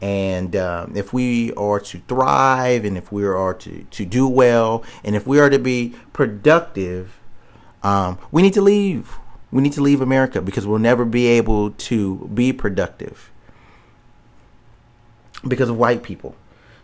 And 0.04 0.54
um, 0.58 0.98
if 0.98 1.14
we 1.14 1.54
are 1.54 1.80
to 1.80 1.98
thrive, 2.10 2.84
and 2.84 2.98
if 2.98 3.10
we 3.10 3.24
are 3.24 3.54
to, 3.54 3.84
to 3.90 4.06
do 4.06 4.28
well, 4.28 4.84
and 5.02 5.16
if 5.16 5.26
we 5.26 5.40
are 5.40 5.50
to 5.50 5.58
be 5.58 5.96
productive, 6.12 7.18
um, 7.84 8.20
we 8.30 8.42
need 8.42 8.54
to 8.56 8.62
leave. 8.62 9.16
We 9.50 9.62
need 9.62 9.72
to 9.74 9.82
leave 9.82 10.02
America 10.02 10.42
because 10.42 10.68
we'll 10.68 10.80
never 10.80 11.06
be 11.06 11.28
able 11.28 11.72
to 11.72 12.30
be 12.34 12.52
productive 12.52 13.32
because 15.48 15.70
of 15.70 15.78
white 15.78 16.04
people. 16.04 16.36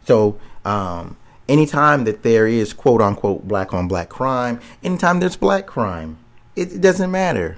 So, 0.05 0.39
um, 0.63 1.17
anytime 1.49 2.05
that 2.05 2.23
there 2.23 2.47
is 2.47 2.71
quote 2.71 3.01
unquote 3.01 3.45
black 3.45 3.73
on 3.73 3.89
black 3.89 4.07
crime, 4.07 4.61
anytime 4.81 5.19
there's 5.19 5.35
black 5.35 5.67
crime, 5.67 6.19
it, 6.55 6.71
it 6.71 6.79
doesn't 6.79 7.11
matter. 7.11 7.57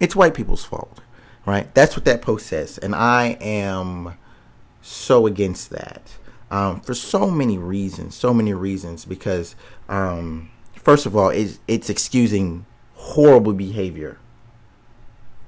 It's 0.00 0.14
white 0.14 0.34
people's 0.34 0.66
fault, 0.66 1.00
right? 1.46 1.74
That's 1.74 1.96
what 1.96 2.04
that 2.04 2.20
post 2.20 2.46
says. 2.46 2.76
And 2.76 2.94
I 2.94 3.38
am 3.40 4.18
so 4.82 5.26
against 5.26 5.70
that 5.70 6.18
um, 6.50 6.80
for 6.80 6.94
so 6.94 7.30
many 7.30 7.58
reasons. 7.58 8.14
So 8.14 8.32
many 8.32 8.54
reasons 8.54 9.04
because, 9.04 9.54
um, 9.88 10.50
first 10.74 11.06
of 11.06 11.16
all, 11.16 11.30
it's, 11.30 11.58
it's 11.68 11.90
excusing 11.90 12.66
horrible 12.94 13.52
behavior. 13.52 14.18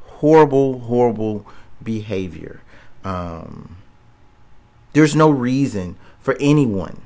Horrible, 0.03 0.81
horrible 0.81 1.47
behavior. 1.83 2.63
Um, 3.05 3.79
there's 4.93 5.17
no 5.17 5.31
reason 5.31 5.97
for 6.19 6.37
anyone 6.41 7.01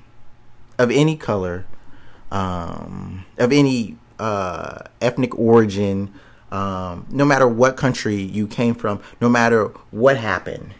of 0.78 0.90
any 0.90 1.16
color, 1.16 1.66
um, 2.32 3.24
of 3.38 3.52
any 3.52 3.96
uh, 4.18 4.80
ethnic 5.00 5.38
origin, 5.38 6.12
um, 6.50 7.06
no 7.10 7.24
matter 7.24 7.46
what 7.46 7.76
country 7.76 8.16
you 8.16 8.48
came 8.48 8.74
from, 8.74 9.00
no 9.20 9.28
matter 9.28 9.66
what 9.90 10.16
happened 10.16 10.74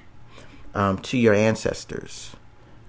um, 0.75 0.99
to 0.99 1.17
your 1.17 1.35
ancestors. 1.35 2.37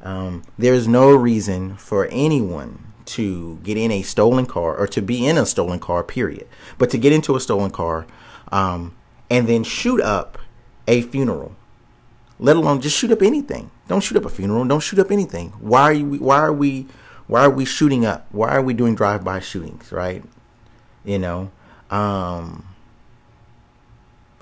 Um, 0.04 0.44
there's 0.58 0.88
no 0.88 1.12
reason 1.16 1.78
for 1.78 2.08
anyone 2.08 2.94
to 3.06 3.60
get 3.64 3.78
in 3.78 3.92
a 3.92 4.02
stolen 4.02 4.46
car 4.46 4.76
or 4.76 4.88
to 4.88 5.02
be 5.02 5.26
in 5.26 5.38
a 5.38 5.46
stolen 5.46 5.80
car, 5.80 6.04
period. 6.04 6.48
But 6.78 6.90
to 6.92 6.98
get 6.98 7.14
into 7.14 7.36
a 7.36 7.40
stolen 7.40 7.72
car 7.72 8.06
um, 8.52 8.96
and 9.30 9.48
then 9.48 9.64
shoot 9.64 10.02
up 10.02 10.38
a 10.88 11.02
funeral, 11.02 11.56
let 12.40 12.56
alone 12.56 12.82
just 12.82 12.98
shoot 12.98 13.12
up 13.12 13.22
anything. 13.22 13.72
Don't 13.88 14.02
shoot 14.02 14.18
up 14.18 14.26
a 14.26 14.30
funeral. 14.30 14.66
Don't 14.66 14.82
shoot 14.82 15.00
up 15.00 15.12
anything. 15.12 15.50
Why 15.60 15.82
are 15.84 15.94
you? 15.94 16.06
Why 16.16 16.38
are 16.38 16.54
we? 16.54 16.88
Why 17.28 17.42
are 17.42 17.50
we 17.50 17.66
shooting 17.66 18.06
up? 18.06 18.28
Why 18.32 18.50
are 18.50 18.62
we 18.62 18.74
doing 18.74 18.96
drive-by 18.96 19.40
shootings? 19.40 19.92
Right? 19.92 20.24
You 21.04 21.20
know. 21.20 21.52
Um, 21.90 22.66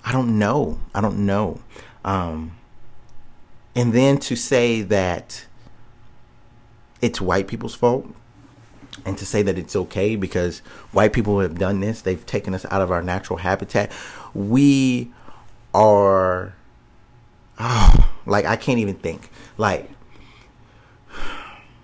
I 0.03 0.11
don't 0.11 0.39
know. 0.39 0.79
I 0.93 1.01
don't 1.01 1.25
know. 1.25 1.59
Um, 2.03 2.57
and 3.75 3.93
then 3.93 4.17
to 4.19 4.35
say 4.35 4.81
that 4.81 5.45
it's 7.01 7.19
white 7.19 7.47
people's 7.47 7.75
fault 7.75 8.07
and 9.05 9.17
to 9.17 9.25
say 9.25 9.41
that 9.41 9.57
it's 9.57 9.75
okay 9.75 10.15
because 10.15 10.59
white 10.91 11.13
people 11.13 11.39
have 11.39 11.57
done 11.57 11.79
this, 11.79 12.01
they've 12.01 12.25
taken 12.25 12.53
us 12.53 12.65
out 12.69 12.81
of 12.81 12.91
our 12.91 13.01
natural 13.01 13.39
habitat. 13.39 13.91
We 14.33 15.11
are, 15.73 16.53
oh, 17.59 18.11
like, 18.25 18.45
I 18.45 18.55
can't 18.55 18.79
even 18.79 18.95
think. 18.95 19.29
Like, 19.57 19.89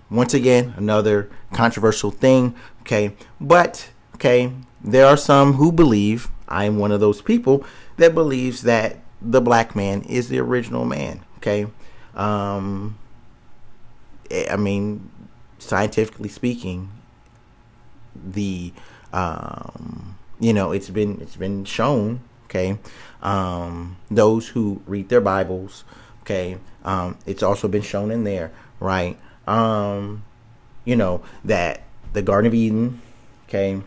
once 0.08 0.34
again, 0.34 0.74
another 0.76 1.30
controversial 1.52 2.10
thing, 2.10 2.54
okay? 2.82 3.14
But, 3.40 3.90
okay, 4.14 4.52
there 4.82 5.06
are 5.06 5.16
some 5.16 5.54
who 5.54 5.72
believe, 5.72 6.28
I 6.48 6.64
am 6.64 6.78
one 6.78 6.92
of 6.92 7.00
those 7.00 7.20
people 7.20 7.64
that 7.96 8.14
believes 8.14 8.62
that 8.62 8.98
the 9.20 9.40
black 9.40 9.76
man 9.76 10.02
is 10.02 10.28
the 10.28 10.38
original 10.38 10.84
man, 10.84 11.24
okay? 11.38 11.66
Um, 12.14 12.98
I 14.50 14.56
mean, 14.56 15.10
scientifically 15.58 16.28
speaking, 16.28 16.90
the 18.14 18.72
um, 19.12 20.18
you 20.38 20.52
know 20.52 20.72
it's 20.72 20.90
been 20.90 21.20
it's 21.20 21.36
been 21.36 21.64
shown 21.64 22.20
okay 22.44 22.78
um, 23.22 23.96
those 24.10 24.48
who 24.48 24.82
read 24.86 25.08
their 25.08 25.20
bibles 25.20 25.84
okay 26.22 26.58
um, 26.84 27.16
it's 27.26 27.42
also 27.42 27.68
been 27.68 27.82
shown 27.82 28.10
in 28.10 28.24
there 28.24 28.52
right? 28.78 29.18
Um, 29.46 30.24
you 30.84 30.96
know 30.96 31.22
that 31.44 31.82
the 32.12 32.22
garden 32.22 32.46
of 32.46 32.54
eden 32.54 33.00
okay 33.48 33.80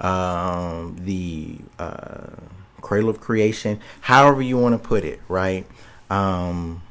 um, 0.00 0.96
the 1.00 1.58
uh, 1.78 2.30
cradle 2.80 3.10
of 3.10 3.20
creation 3.20 3.80
however 4.00 4.40
you 4.42 4.56
want 4.56 4.80
to 4.80 4.88
put 4.88 5.04
it 5.04 5.20
right? 5.28 5.66
Um, 6.10 6.82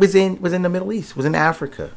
was 0.00 0.14
in 0.14 0.40
was 0.40 0.52
in 0.52 0.62
the 0.62 0.68
Middle 0.68 0.92
East, 0.92 1.16
was 1.16 1.26
in 1.26 1.34
Africa, 1.34 1.92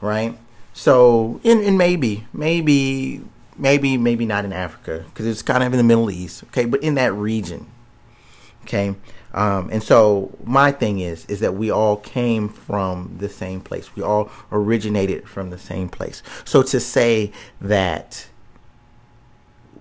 right? 0.00 0.38
So, 0.72 1.40
and, 1.44 1.60
and 1.60 1.76
maybe, 1.76 2.26
maybe, 2.32 3.20
maybe, 3.56 3.98
maybe 3.98 4.24
not 4.24 4.44
in 4.44 4.52
Africa 4.52 5.04
because 5.08 5.26
it's 5.26 5.42
kind 5.42 5.64
of 5.64 5.72
in 5.72 5.76
the 5.76 5.84
Middle 5.84 6.08
East, 6.10 6.44
okay, 6.44 6.64
but 6.64 6.82
in 6.82 6.94
that 6.94 7.12
region, 7.12 7.66
okay. 8.62 8.94
Um, 9.34 9.68
and 9.70 9.82
so 9.82 10.32
my 10.44 10.72
thing 10.72 11.00
is, 11.00 11.26
is 11.26 11.40
that 11.40 11.54
we 11.54 11.70
all 11.70 11.96
came 11.96 12.48
from 12.48 13.16
the 13.18 13.28
same 13.28 13.60
place. 13.60 13.94
We 13.94 14.02
all 14.02 14.30
originated 14.50 15.28
from 15.28 15.50
the 15.50 15.58
same 15.58 15.88
place. 15.88 16.22
So 16.44 16.62
to 16.62 16.80
say 16.80 17.32
that 17.60 18.28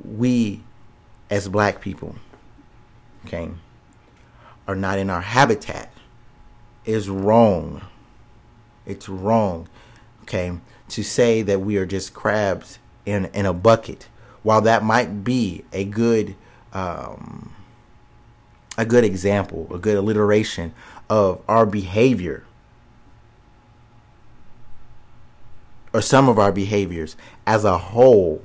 we, 0.03 0.63
as 1.29 1.47
black 1.47 1.79
people, 1.79 2.15
okay, 3.25 3.51
are 4.67 4.75
not 4.75 4.99
in 4.99 5.09
our 5.09 5.21
habitat 5.21 5.91
is 6.87 7.09
wrong. 7.09 7.81
It's 8.87 9.07
wrong, 9.09 9.67
okay, 10.23 10.57
to 10.89 11.03
say 11.03 11.41
that 11.41 11.59
we 11.59 11.75
are 11.77 11.85
just 11.85 12.13
crabs 12.13 12.79
in 13.05 13.25
in 13.33 13.45
a 13.45 13.53
bucket. 13.53 14.07
While 14.43 14.61
that 14.61 14.83
might 14.83 15.23
be 15.25 15.65
a 15.73 15.83
good 15.83 16.35
um, 16.71 17.53
a 18.77 18.85
good 18.85 19.03
example, 19.03 19.67
a 19.73 19.77
good 19.77 19.97
alliteration 19.97 20.73
of 21.09 21.41
our 21.47 21.65
behavior 21.65 22.45
or 25.93 26.01
some 26.01 26.29
of 26.29 26.37
our 26.37 26.51
behaviors 26.51 27.17
as 27.45 27.65
a 27.65 27.77
whole, 27.77 28.41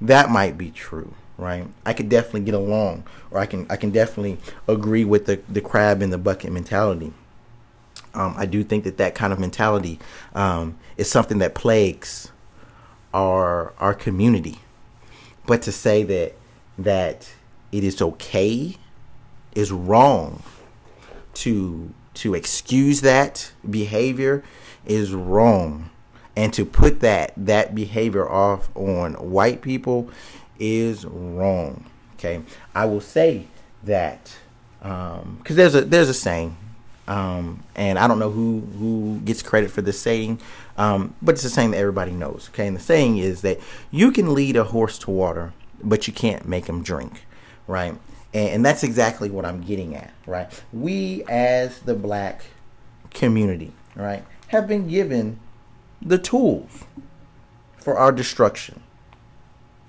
that 0.00 0.30
might 0.30 0.58
be 0.58 0.70
true, 0.70 1.14
right? 1.42 1.66
I 1.84 1.92
could 1.92 2.08
definitely 2.08 2.42
get 2.42 2.54
along, 2.54 3.04
or 3.30 3.38
I 3.38 3.46
can 3.46 3.66
I 3.68 3.76
can 3.76 3.90
definitely 3.90 4.38
agree 4.68 5.04
with 5.04 5.26
the 5.26 5.40
the 5.48 5.60
crab 5.60 6.02
in 6.02 6.10
the 6.10 6.18
bucket 6.18 6.52
mentality. 6.52 7.12
Um, 8.14 8.34
I 8.36 8.46
do 8.46 8.62
think 8.62 8.84
that 8.84 8.98
that 8.98 9.14
kind 9.14 9.32
of 9.32 9.38
mentality 9.38 9.98
um, 10.34 10.78
is 10.96 11.10
something 11.10 11.38
that 11.38 11.54
plagues 11.54 12.30
our 13.14 13.72
our 13.78 13.94
community. 13.94 14.60
But 15.46 15.62
to 15.62 15.72
say 15.72 16.02
that 16.04 16.34
that 16.78 17.32
it 17.70 17.84
is 17.84 18.00
okay 18.00 18.76
is 19.54 19.72
wrong 19.72 20.42
to 21.34 21.92
to 22.14 22.34
excuse 22.34 23.00
that 23.00 23.52
behavior 23.68 24.44
is 24.84 25.12
wrong 25.12 25.90
and 26.36 26.52
to 26.54 26.64
put 26.64 27.00
that 27.00 27.32
that 27.36 27.74
behavior 27.74 28.28
off 28.28 28.74
on 28.76 29.14
white 29.14 29.62
people 29.62 30.10
is 30.58 31.04
wrong 31.04 31.84
okay 32.14 32.42
i 32.74 32.84
will 32.84 33.00
say 33.00 33.46
that 33.82 34.36
because 34.78 35.22
um, 35.22 35.40
there's 35.48 35.74
a 35.74 35.82
there's 35.82 36.08
a 36.08 36.14
saying 36.14 36.56
um, 37.08 37.62
and 37.74 37.98
i 37.98 38.06
don't 38.06 38.18
know 38.18 38.30
who 38.30 38.60
who 38.78 39.20
gets 39.24 39.42
credit 39.42 39.70
for 39.70 39.82
the 39.82 39.92
saying 39.92 40.40
um, 40.78 41.14
but 41.20 41.34
it's 41.34 41.44
a 41.44 41.50
saying 41.50 41.72
that 41.72 41.78
everybody 41.78 42.12
knows 42.12 42.48
okay 42.52 42.66
and 42.66 42.76
the 42.76 42.80
saying 42.80 43.18
is 43.18 43.42
that 43.42 43.58
you 43.90 44.12
can 44.12 44.34
lead 44.34 44.56
a 44.56 44.64
horse 44.64 44.98
to 44.98 45.10
water 45.10 45.52
but 45.82 46.06
you 46.06 46.12
can't 46.12 46.46
make 46.46 46.66
him 46.66 46.82
drink 46.82 47.24
right? 47.66 47.96
And, 48.34 48.48
and 48.48 48.64
that's 48.64 48.82
exactly 48.82 49.30
what 49.30 49.44
I'm 49.44 49.62
getting 49.62 49.96
at, 49.96 50.12
right? 50.26 50.48
We, 50.72 51.24
as 51.28 51.80
the 51.80 51.94
black 51.94 52.44
community, 53.10 53.72
right, 53.94 54.24
have 54.48 54.66
been 54.66 54.88
given 54.88 55.38
the 56.00 56.18
tools 56.18 56.84
for 57.76 57.96
our 57.98 58.12
destruction, 58.12 58.82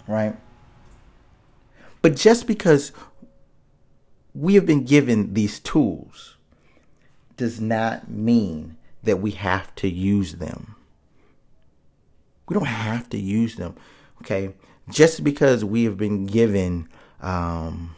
right? 0.07 0.35
But 2.03 2.17
just 2.17 2.47
because 2.47 2.91
we 4.35 4.55
have 4.55 4.65
been 4.65 4.83
given 4.83 5.33
these 5.33 5.59
tools 5.59 6.35
does 7.37 7.61
not 7.61 8.09
mean 8.09 8.75
that 9.03 9.21
we 9.21 9.31
have 9.31 9.73
to 9.75 9.89
use 9.89 10.33
them. 10.33 10.75
We 12.47 12.55
don't 12.55 12.65
have 12.65 13.09
to 13.11 13.17
use 13.17 13.55
them, 13.55 13.75
okay? 14.21 14.53
Just 14.89 15.23
because 15.23 15.63
we 15.63 15.85
have 15.85 15.97
been 15.97 16.25
given 16.25 16.89
um, 17.21 17.95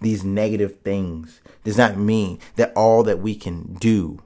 these 0.00 0.24
negative 0.24 0.76
things 0.84 1.40
does 1.64 1.76
not 1.76 1.98
mean 1.98 2.38
that 2.54 2.72
all 2.76 3.02
that 3.02 3.18
we 3.18 3.34
can 3.34 3.74
do 3.74 4.22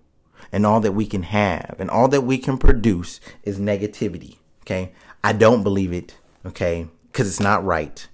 and 0.53 0.67
all 0.67 0.81
that 0.81 0.93
we 0.93 1.07
can 1.07 1.23
have 1.23 1.77
and 1.79 1.89
all 1.89 2.09
that 2.09 2.21
we 2.21 2.37
can 2.37 2.59
produce 2.59 3.19
is 3.45 3.59
negativity. 3.59 4.37
Okay. 4.63 4.93
I 5.25 5.33
don't 5.33 5.63
believe 5.63 5.93
it. 5.93 6.17
Okay. 6.45 6.89
Because 7.11 7.29
it's 7.29 7.41
not 7.41 7.65
right. 7.65 8.07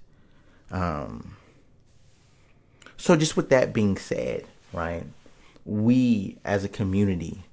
Um, 0.71 1.37
so, 2.97 3.17
just 3.17 3.37
with 3.37 3.51
that 3.51 3.73
being 3.73 3.97
said, 3.97 4.47
right, 4.73 5.05
we 5.65 6.39
as 6.45 6.65
a 6.65 6.69
community, 6.69 7.45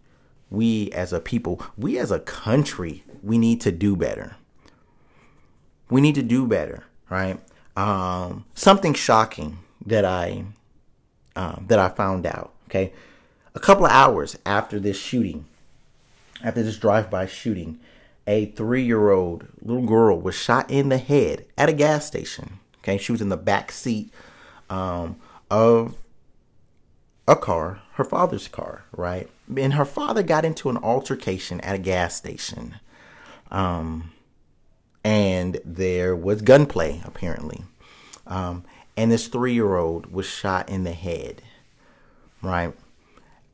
we 0.50 0.92
as 0.92 1.14
a 1.14 1.20
people, 1.20 1.62
we 1.78 1.98
as 1.98 2.12
a 2.12 2.20
country, 2.20 3.04
we 3.22 3.38
need 3.38 3.62
to 3.62 3.72
do 3.72 3.96
better. 3.96 4.36
We 5.90 6.02
need 6.02 6.16
to 6.16 6.24
do 6.24 6.48
better, 6.48 6.86
right? 7.10 7.40
um, 7.76 8.46
something 8.54 8.94
shocking 8.94 9.60
that 9.86 10.06
I 10.06 10.46
um, 11.36 11.66
that 11.68 11.80
I 11.80 11.90
found 11.90 12.26
out. 12.26 12.54
Okay, 12.68 12.94
a 13.56 13.60
couple 13.60 13.86
of 13.86 13.92
hours 13.92 14.38
after 14.46 14.80
this 14.80 14.98
shooting, 14.98 15.46
after 16.44 16.64
this 16.64 16.78
drive-by 16.78 17.28
shooting, 17.28 17.80
a 18.28 18.46
three-year-old 18.46 19.48
little 19.62 19.86
girl 19.86 20.20
was 20.20 20.36
shot 20.36 20.70
in 20.70 20.90
the 20.90 20.98
head 20.98 21.46
at 21.58 21.70
a 21.70 21.74
gas 21.74 22.06
station. 22.06 22.60
Okay, 22.84 22.98
she 22.98 23.12
was 23.12 23.22
in 23.22 23.30
the 23.30 23.38
back 23.38 23.72
seat 23.72 24.12
um, 24.70 25.16
of 25.50 25.96
a 27.28 27.36
car, 27.36 27.82
her 27.94 28.04
father's 28.04 28.48
car, 28.48 28.84
right? 28.92 29.30
And 29.56 29.74
her 29.74 29.86
father 29.86 30.24
got 30.24 30.44
into 30.44 30.70
an 30.70 30.78
altercation 30.78 31.62
at 31.62 31.76
a 31.76 31.80
gas 31.80 32.16
station. 32.16 32.76
Um, 33.52 34.12
and 35.04 35.60
there 35.64 36.16
was 36.16 36.42
gunplay 36.42 37.02
apparently. 37.06 37.64
Um, 38.28 38.64
and 38.96 39.12
this 39.12 39.28
three 39.28 39.54
year 39.54 39.76
old 39.76 40.12
was 40.12 40.26
shot 40.26 40.70
in 40.70 40.84
the 40.84 40.94
head, 40.94 41.42
right? 42.42 42.74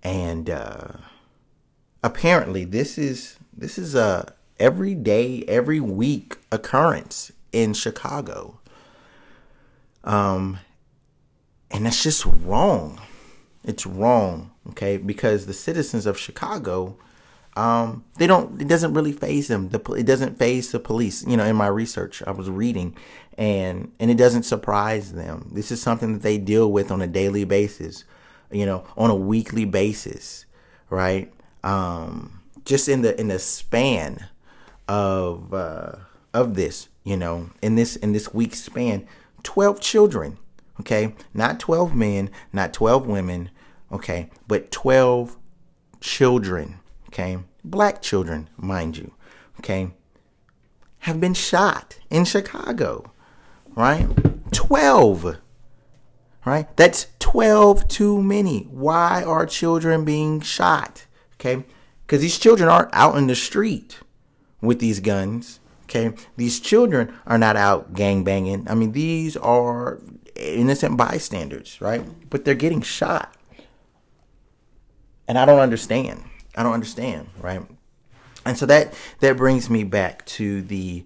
And 0.03 0.49
uh, 0.49 0.93
apparently, 2.03 2.65
this 2.65 2.97
is 2.97 3.37
this 3.55 3.77
is 3.77 3.95
a 3.95 4.33
every 4.59 4.95
day, 4.95 5.43
every 5.47 5.79
week 5.79 6.37
occurrence 6.51 7.31
in 7.51 7.73
Chicago. 7.73 8.58
Um, 10.03 10.59
and 11.71 11.85
that's 11.85 12.03
just 12.03 12.25
wrong. 12.25 12.99
It's 13.63 13.85
wrong, 13.85 14.51
okay? 14.69 14.97
Because 14.97 15.45
the 15.45 15.53
citizens 15.53 16.05
of 16.05 16.17
Chicago 16.17 16.97
um, 17.59 18.05
they 18.17 18.27
don't. 18.27 18.61
It 18.61 18.67
doesn't 18.67 18.93
really 18.93 19.11
faze 19.11 19.47
them. 19.47 19.69
The 19.69 19.81
it 19.93 20.05
doesn't 20.05 20.37
faze 20.37 20.71
the 20.71 20.79
police. 20.79 21.25
You 21.25 21.35
know, 21.35 21.43
in 21.43 21.55
my 21.55 21.67
research, 21.67 22.23
I 22.25 22.31
was 22.31 22.49
reading, 22.49 22.95
and 23.37 23.91
and 23.99 24.09
it 24.09 24.15
doesn't 24.15 24.43
surprise 24.43 25.13
them. 25.13 25.49
This 25.53 25.71
is 25.71 25.81
something 25.81 26.13
that 26.13 26.21
they 26.21 26.37
deal 26.37 26.71
with 26.71 26.91
on 26.91 27.01
a 27.01 27.07
daily 27.07 27.43
basis. 27.43 28.05
You 28.51 28.65
know, 28.65 28.85
on 28.95 29.09
a 29.09 29.15
weekly 29.15 29.65
basis, 29.65 30.45
right? 30.89 31.33
Um, 31.63 32.39
just 32.65 32.87
in 32.87 33.01
the 33.01 33.19
in 33.19 33.27
the 33.27 33.39
span 33.39 34.27
of 34.87 35.53
uh, 35.53 35.95
of 36.33 36.55
this, 36.55 36.87
you 37.03 37.17
know, 37.17 37.49
in 37.61 37.75
this 37.75 37.95
in 37.97 38.13
this 38.13 38.33
week 38.33 38.55
span, 38.55 39.07
twelve 39.43 39.81
children. 39.81 40.37
Okay, 40.79 41.15
not 41.33 41.59
twelve 41.59 41.95
men, 41.95 42.29
not 42.53 42.73
twelve 42.73 43.05
women. 43.07 43.49
Okay, 43.91 44.29
but 44.47 44.71
twelve 44.71 45.37
children 45.99 46.79
okay, 47.09 47.39
black 47.63 48.01
children, 48.01 48.49
mind 48.55 48.97
you, 48.97 49.11
okay, 49.59 49.91
have 50.99 51.19
been 51.19 51.33
shot 51.33 51.97
in 52.09 52.23
Chicago, 52.23 53.11
right? 53.75 54.07
12, 54.51 55.37
right? 56.45 56.77
That's 56.77 57.07
12 57.19 57.87
too 57.87 58.21
many. 58.21 58.63
Why 58.69 59.23
are 59.23 59.45
children 59.45 60.05
being 60.05 60.39
shot? 60.41 61.05
Okay, 61.35 61.63
because 62.05 62.21
these 62.21 62.37
children 62.37 62.69
aren't 62.69 62.93
out 62.93 63.17
in 63.17 63.27
the 63.27 63.35
street 63.35 63.99
with 64.61 64.79
these 64.79 64.99
guns. 64.99 65.59
Okay, 65.89 66.13
these 66.37 66.59
children 66.59 67.11
are 67.25 67.39
not 67.39 67.55
out 67.55 67.95
gang 67.95 68.23
banging. 68.23 68.67
I 68.69 68.75
mean, 68.75 68.91
these 68.91 69.35
are 69.35 69.99
innocent 70.35 70.97
bystanders, 70.97 71.81
right? 71.81 72.03
But 72.29 72.45
they're 72.45 72.53
getting 72.53 72.81
shot. 72.81 73.35
And 75.27 75.35
I 75.35 75.45
don't 75.45 75.59
understand. 75.59 76.23
I 76.55 76.61
don't 76.61 76.73
understand, 76.73 77.29
right? 77.39 77.61
And 78.45 78.55
so 78.55 78.67
that 78.67 78.93
that 79.19 79.35
brings 79.35 79.67
me 79.69 79.83
back 79.83 80.25
to 80.27 80.61
the 80.61 81.05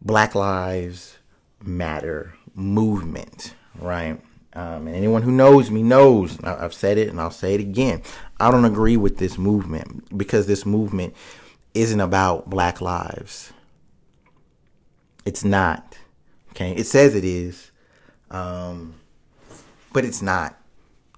Black 0.00 0.36
Lives 0.36 1.18
Matter 1.64 2.34
movement, 2.54 3.54
right? 3.76 4.20
Um, 4.52 4.86
and 4.86 4.94
anyone 4.94 5.22
who 5.22 5.32
knows 5.32 5.70
me 5.70 5.82
knows 5.82 6.38
I've 6.44 6.72
said 6.72 6.96
it 6.96 7.08
and 7.08 7.20
I'll 7.20 7.32
say 7.32 7.54
it 7.54 7.60
again. 7.60 8.02
I 8.38 8.52
don't 8.52 8.64
agree 8.64 8.96
with 8.96 9.18
this 9.18 9.36
movement 9.36 10.16
because 10.16 10.46
this 10.46 10.64
movement 10.64 11.14
isn't 11.74 12.00
about 12.00 12.48
black 12.48 12.80
lives. 12.80 13.52
It's 15.26 15.44
not. 15.44 15.98
Okay, 16.50 16.72
it 16.72 16.86
says 16.86 17.14
it 17.14 17.24
is, 17.24 17.72
um, 18.30 18.94
but 19.92 20.04
it's 20.04 20.22
not. 20.22 20.56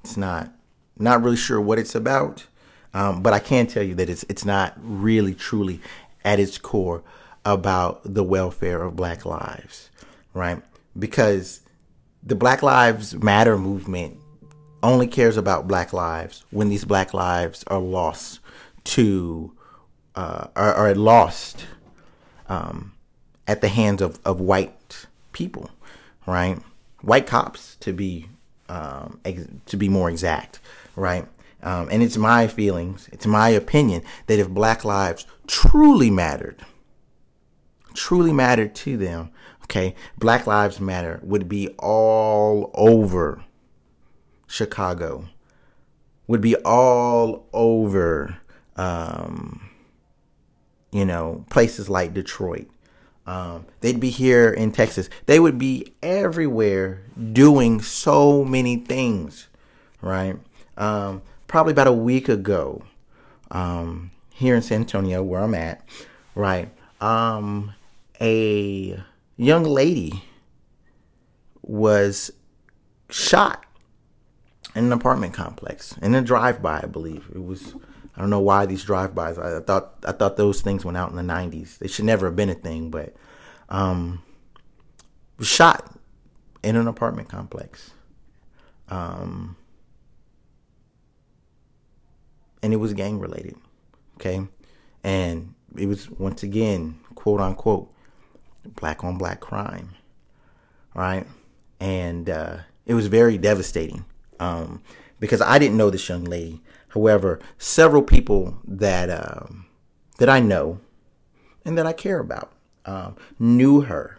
It's 0.03 0.17
not. 0.17 0.51
Not 0.99 1.23
really 1.23 1.37
sure 1.37 1.61
what 1.61 1.79
it's 1.79 1.95
about, 1.95 2.47
um, 2.95 3.23
but 3.23 3.35
I 3.35 3.39
can 3.39 3.67
tell 3.69 3.83
you 3.83 3.95
that 3.97 4.09
it's 4.09 4.25
it's 4.29 4.45
not 4.45 4.75
really 4.83 5.35
truly 5.35 5.81
at 6.25 6.41
its 6.41 6.59
core 6.59 7.05
about 7.45 8.01
the 8.03 8.25
welfare 8.25 8.83
of 8.83 8.97
Black 8.97 9.25
lives, 9.25 9.91
right? 10.35 10.61
Because 10.99 11.61
the 12.23 12.35
Black 12.35 12.63
Lives 12.63 13.15
Matter 13.15 13.57
movement 13.59 14.19
only 14.83 15.07
cares 15.07 15.37
about 15.37 15.69
Black 15.69 15.93
lives 15.93 16.45
when 16.51 16.69
these 16.71 16.85
Black 16.85 17.13
lives 17.13 17.63
are 17.67 17.79
lost 17.79 18.41
to 18.85 19.53
uh, 20.17 20.49
are, 20.57 20.75
are 20.75 20.95
lost 20.95 21.67
um, 22.49 22.93
at 23.49 23.61
the 23.61 23.69
hands 23.69 24.01
of, 24.01 24.21
of 24.25 24.41
white 24.41 25.07
people, 25.33 25.71
right? 26.27 26.61
White 27.01 27.27
cops 27.27 27.77
to 27.81 27.93
be 27.93 28.29
um, 28.69 29.19
ex- 29.25 29.49
to 29.67 29.77
be 29.77 29.89
more 29.89 30.09
exact, 30.09 30.61
right? 30.95 31.27
Um, 31.63 31.89
and 31.91 32.03
it's 32.03 32.17
my 32.17 32.47
feelings, 32.47 33.09
it's 33.13 33.27
my 33.27 33.49
opinion 33.49 34.03
that 34.27 34.39
if 34.39 34.49
Black 34.49 34.85
lives 34.85 35.27
truly 35.49 36.11
mattered, 36.11 36.65
truly 37.95 38.33
mattered 38.33 38.77
to 38.77 38.97
them, 38.97 39.31
okay, 39.65 39.95
Black 40.17 40.47
Lives 40.47 40.81
Matter 40.81 41.21
would 41.23 41.49
be 41.49 41.69
all 41.79 42.71
over 42.75 43.45
Chicago, 44.47 45.29
would 46.27 46.41
be 46.41 46.57
all 46.57 47.47
over, 47.53 48.39
um, 48.77 49.69
you 50.91 51.05
know, 51.05 51.45
places 51.51 51.91
like 51.91 52.15
Detroit. 52.15 52.69
Um, 53.29 53.67
they'd 53.83 54.01
be 54.01 54.09
here 54.09 54.49
in 54.51 54.73
Texas. 54.73 55.11
They 55.27 55.39
would 55.39 55.59
be 55.59 55.93
everywhere 56.03 57.03
doing 57.35 57.83
so 57.83 58.43
many 58.43 58.77
things, 58.77 59.49
right? 60.01 60.39
Um, 60.79 61.21
probably 61.47 61.73
about 61.73 61.89
a 61.89 61.93
week 61.93 62.31
ago, 62.31 62.83
um, 63.51 64.13
here 64.33 64.55
in 64.57 64.63
San 64.63 64.81
Antonio, 64.81 65.23
where 65.23 65.43
I'm 65.43 65.55
at, 65.55 65.87
right? 66.35 66.71
Um, 67.03 67.75
a 68.19 68.99
young 69.37 69.65
lady 69.65 70.25
was 71.61 72.31
shot 73.11 73.67
in 74.75 74.87
an 74.87 74.93
apartment 74.93 75.35
complex 75.35 75.99
in 75.99 76.15
a 76.15 76.23
drive-by, 76.23 76.81
I 76.83 76.87
believe. 76.87 77.27
It 77.35 77.45
was 77.45 77.75
I 78.19 78.21
don't 78.21 78.31
know 78.31 78.41
why 78.41 78.67
these 78.67 78.83
drive-bys. 78.83 79.39
I, 79.39 79.61
thought 79.61 79.95
I 80.05 80.11
thought 80.11 80.37
those 80.37 80.61
things 80.61 80.85
went 80.85 80.97
out 80.97 81.11
in 81.11 81.17
the 81.17 81.23
'90s. 81.23 81.79
They 81.79 81.87
should 81.87 82.05
never 82.05 82.27
have 82.27 82.35
been 82.35 82.51
a 82.51 82.55
thing, 82.55 82.91
but 82.91 83.15
um, 83.69 84.25
was 85.39 85.47
shot 85.47 85.95
in 86.65 86.75
an 86.75 86.89
apartment 86.89 87.29
complex. 87.29 87.93
Um, 88.89 89.57
and 92.61 92.73
it 92.73 92.79
was 92.79 92.93
gang 92.93 93.21
related. 93.21 93.55
Okay. 94.17 94.41
And 95.05 95.55
it 95.77 95.87
was 95.87 96.11
once 96.11 96.43
again, 96.43 96.99
quote 97.15 97.41
unquote, 97.41 97.93
black 98.65 99.05
on 99.05 99.17
black 99.17 99.39
crime. 99.39 99.91
Right. 100.93 101.25
And 101.79 102.29
uh, 102.29 102.57
it 102.85 102.95
was 102.95 103.07
very 103.07 103.39
devastating 103.39 104.05
um, 104.41 104.83
because 105.21 105.41
I 105.41 105.61
didn't 105.61 105.77
know 105.77 105.91
this 105.91 106.09
young 106.09 106.25
lady. 106.25 106.61
However, 106.89 107.39
several 107.59 108.03
people 108.03 108.59
that 108.67 109.11
um, 109.11 109.67
that 110.19 110.29
I 110.29 110.41
know 110.41 110.81
and 111.65 111.77
that 111.79 111.87
I 111.87 111.93
care 111.93 112.19
about 112.19 112.53
um, 112.87 113.17
knew 113.39 113.83
her. 113.83 114.19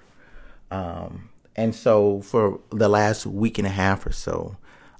Um, 0.71 1.29
and 1.55 1.73
so 1.75 2.21
for 2.21 2.59
the 2.71 2.87
last 2.87 3.25
week 3.25 3.57
and 3.57 3.67
a 3.67 3.71
half 3.71 4.05
or 4.05 4.11
so, 4.11 4.57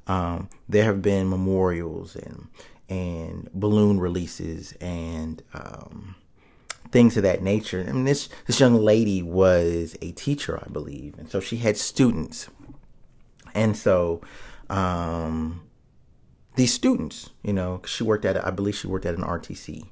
um, 0.07 0.49
there 0.67 0.83
have 0.83 1.01
been 1.01 1.29
memorials 1.29 2.15
and 2.15 2.47
and 2.89 3.47
balloon 3.53 3.99
releases 3.99 4.73
and 4.81 5.43
um, 5.53 6.15
things 6.91 7.15
of 7.15 7.23
that 7.23 7.43
nature. 7.43 7.85
I 7.87 7.91
mean, 7.91 8.05
this 8.05 8.29
this 8.47 8.59
young 8.59 8.75
lady 8.75 9.21
was 9.21 9.95
a 10.01 10.11
teacher, 10.13 10.59
I 10.65 10.69
believe, 10.69 11.17
and 11.19 11.29
so 11.29 11.39
she 11.39 11.57
had 11.57 11.77
students, 11.77 12.49
and 13.53 13.77
so 13.77 14.21
um, 14.69 15.61
these 16.59 16.73
students, 16.73 17.29
you 17.41 17.53
know, 17.53 17.81
she 17.85 18.03
worked 18.03 18.25
at, 18.25 18.45
I 18.45 18.51
believe, 18.51 18.75
she 18.75 18.87
worked 18.87 19.05
at 19.05 19.15
an 19.15 19.23
RTC, 19.23 19.85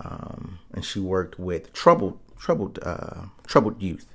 um, 0.00 0.58
and 0.72 0.82
she 0.82 0.98
worked 0.98 1.38
with 1.38 1.74
troubled, 1.74 2.18
troubled, 2.38 2.78
uh, 2.82 3.26
troubled 3.46 3.82
youth, 3.82 4.06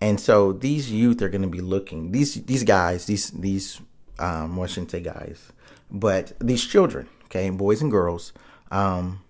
and 0.00 0.18
so 0.18 0.50
these 0.52 0.90
youth 0.90 1.20
are 1.20 1.28
going 1.28 1.42
to 1.42 1.48
be 1.48 1.60
looking 1.60 2.12
these 2.12 2.42
these 2.44 2.64
guys, 2.64 3.04
these 3.04 3.30
these 3.32 3.82
um, 4.18 4.56
well, 4.56 4.64
I 4.64 4.66
shouldn't 4.66 4.92
say 4.92 5.00
guys, 5.00 5.52
but 5.90 6.32
these 6.40 6.64
children 6.64 7.06
okay, 7.26 7.50
boys 7.50 7.82
and 7.82 7.90
girls, 7.90 8.32
um, 8.70 9.20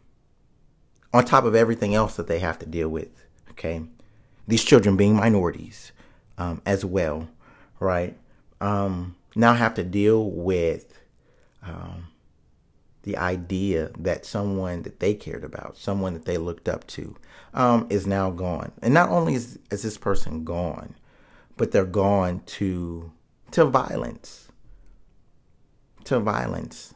on 1.13 1.25
top 1.25 1.45
of 1.45 1.57
everything 1.57 1.97
else 1.97 2.15
that 2.17 2.29
they 2.29 2.39
have 2.39 2.59
to 2.61 2.67
deal 2.67 2.89
with, 2.89 3.11
okay, 3.51 3.83
these 4.47 4.63
children 4.63 4.97
being 4.97 5.17
minorities 5.17 5.91
um, 6.39 6.63
as 6.65 6.85
well, 6.85 7.29
right, 7.81 8.17
um, 8.61 9.17
now 9.35 9.55
have 9.55 9.75
to 9.75 9.83
deal 9.83 10.31
with 10.31 10.90
um, 11.63 12.09
the 13.03 13.17
idea 13.17 13.91
that 13.99 14.27
someone 14.27 14.83
that 14.83 15.01
they 15.01 15.15
cared 15.15 15.45
about, 15.45 15.77
someone 15.77 16.15
that 16.15 16.25
they 16.25 16.39
looked 16.39 16.69
up 16.69 16.87
to, 16.89 17.17
um, 17.55 17.87
is 17.91 18.07
now 18.07 18.31
gone. 18.31 18.73
And 18.83 18.95
not 18.95 19.09
only 19.09 19.35
is, 19.35 19.59
is 19.71 19.83
this 19.83 19.99
person 19.99 20.45
gone, 20.45 20.95
but 21.57 21.73
they're 21.73 21.85
gone 21.85 22.43
to 22.47 23.13
to 23.51 23.65
violence, 23.65 24.49
to 26.05 26.21
violence 26.21 26.95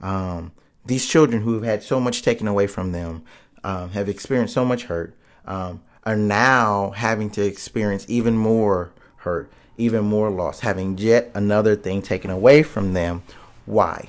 um, 0.00 0.52
these 0.84 1.06
children 1.06 1.42
who 1.42 1.54
have 1.54 1.64
had 1.64 1.82
so 1.82 2.00
much 2.00 2.22
taken 2.22 2.48
away 2.48 2.66
from 2.66 2.92
them, 2.92 3.22
um, 3.64 3.90
have 3.90 4.08
experienced 4.08 4.54
so 4.54 4.64
much 4.64 4.84
hurt, 4.84 5.14
um, 5.46 5.82
are 6.04 6.16
now 6.16 6.90
having 6.90 7.30
to 7.30 7.44
experience 7.44 8.06
even 8.08 8.36
more 8.36 8.92
hurt, 9.16 9.50
even 9.76 10.04
more 10.04 10.30
loss, 10.30 10.60
having 10.60 10.96
yet 10.98 11.30
another 11.34 11.76
thing 11.76 12.00
taken 12.00 12.30
away 12.30 12.62
from 12.62 12.94
them. 12.94 13.22
Why? 13.68 14.08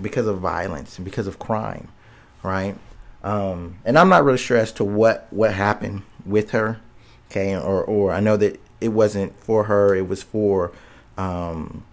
Because 0.00 0.26
of 0.26 0.38
violence 0.38 0.98
and 0.98 1.04
because 1.06 1.26
of 1.26 1.38
crime, 1.38 1.88
right? 2.42 2.76
Um, 3.24 3.78
and 3.86 3.98
I'm 3.98 4.10
not 4.10 4.22
really 4.22 4.36
sure 4.36 4.58
as 4.58 4.70
to 4.72 4.84
what 4.84 5.28
what 5.30 5.54
happened 5.54 6.02
with 6.26 6.50
her, 6.50 6.80
okay, 7.30 7.56
or 7.56 7.82
or 7.84 8.12
I 8.12 8.20
know 8.20 8.36
that 8.36 8.60
it 8.82 8.88
wasn't 8.88 9.34
for 9.40 9.64
her; 9.64 9.94
it 9.94 10.08
was 10.08 10.22
for 10.22 10.72
um, 11.16 11.84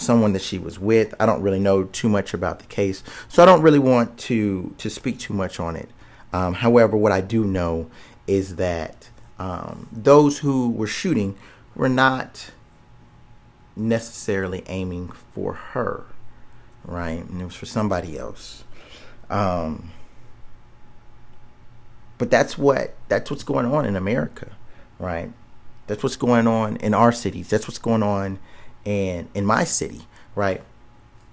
someone 0.00 0.32
that 0.32 0.42
she 0.42 0.58
was 0.58 0.80
with. 0.80 1.14
I 1.20 1.26
don't 1.26 1.40
really 1.40 1.60
know 1.60 1.84
too 1.84 2.08
much 2.08 2.34
about 2.34 2.58
the 2.58 2.66
case, 2.66 3.04
so 3.28 3.44
I 3.44 3.46
don't 3.46 3.62
really 3.62 3.78
want 3.78 4.18
to 4.30 4.74
to 4.78 4.90
speak 4.90 5.20
too 5.20 5.34
much 5.34 5.60
on 5.60 5.76
it. 5.76 5.88
Um, 6.32 6.54
however, 6.54 6.96
what 6.96 7.12
I 7.12 7.20
do 7.20 7.44
know 7.44 7.88
is 8.26 8.56
that 8.56 9.08
um, 9.38 9.88
those 9.92 10.38
who 10.38 10.68
were 10.70 10.88
shooting 10.88 11.36
were 11.76 11.88
not 11.88 12.50
necessarily 13.76 14.62
aiming 14.66 15.08
for 15.08 15.54
her, 15.54 16.04
right? 16.84 17.24
And 17.28 17.40
it 17.40 17.44
was 17.44 17.54
for 17.54 17.66
somebody 17.66 18.18
else. 18.18 18.64
Um, 19.30 19.90
but 22.18 22.30
that's 22.30 22.56
what 22.56 22.94
that's 23.08 23.30
what's 23.30 23.42
going 23.42 23.66
on 23.66 23.84
in 23.84 23.96
America, 23.96 24.52
right? 24.98 25.32
That's 25.86 26.02
what's 26.02 26.16
going 26.16 26.46
on 26.46 26.76
in 26.76 26.94
our 26.94 27.12
cities. 27.12 27.48
That's 27.48 27.66
what's 27.66 27.78
going 27.78 28.02
on 28.02 28.38
and 28.86 29.28
in 29.34 29.44
my 29.44 29.64
city, 29.64 30.02
right? 30.34 30.62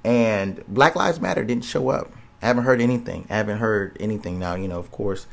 And 0.03 0.65
Black 0.67 0.95
Lives 0.95 1.19
Matter 1.19 1.43
didn't 1.43 1.65
show 1.65 1.89
up. 1.89 2.11
I 2.41 2.47
haven't 2.47 2.63
heard 2.63 2.81
anything. 2.81 3.27
I 3.29 3.37
haven't 3.37 3.59
heard 3.59 3.95
anything 3.99 4.39
now. 4.39 4.55
You 4.55 4.67
know, 4.67 4.79
of 4.79 4.91
course, 4.91 5.27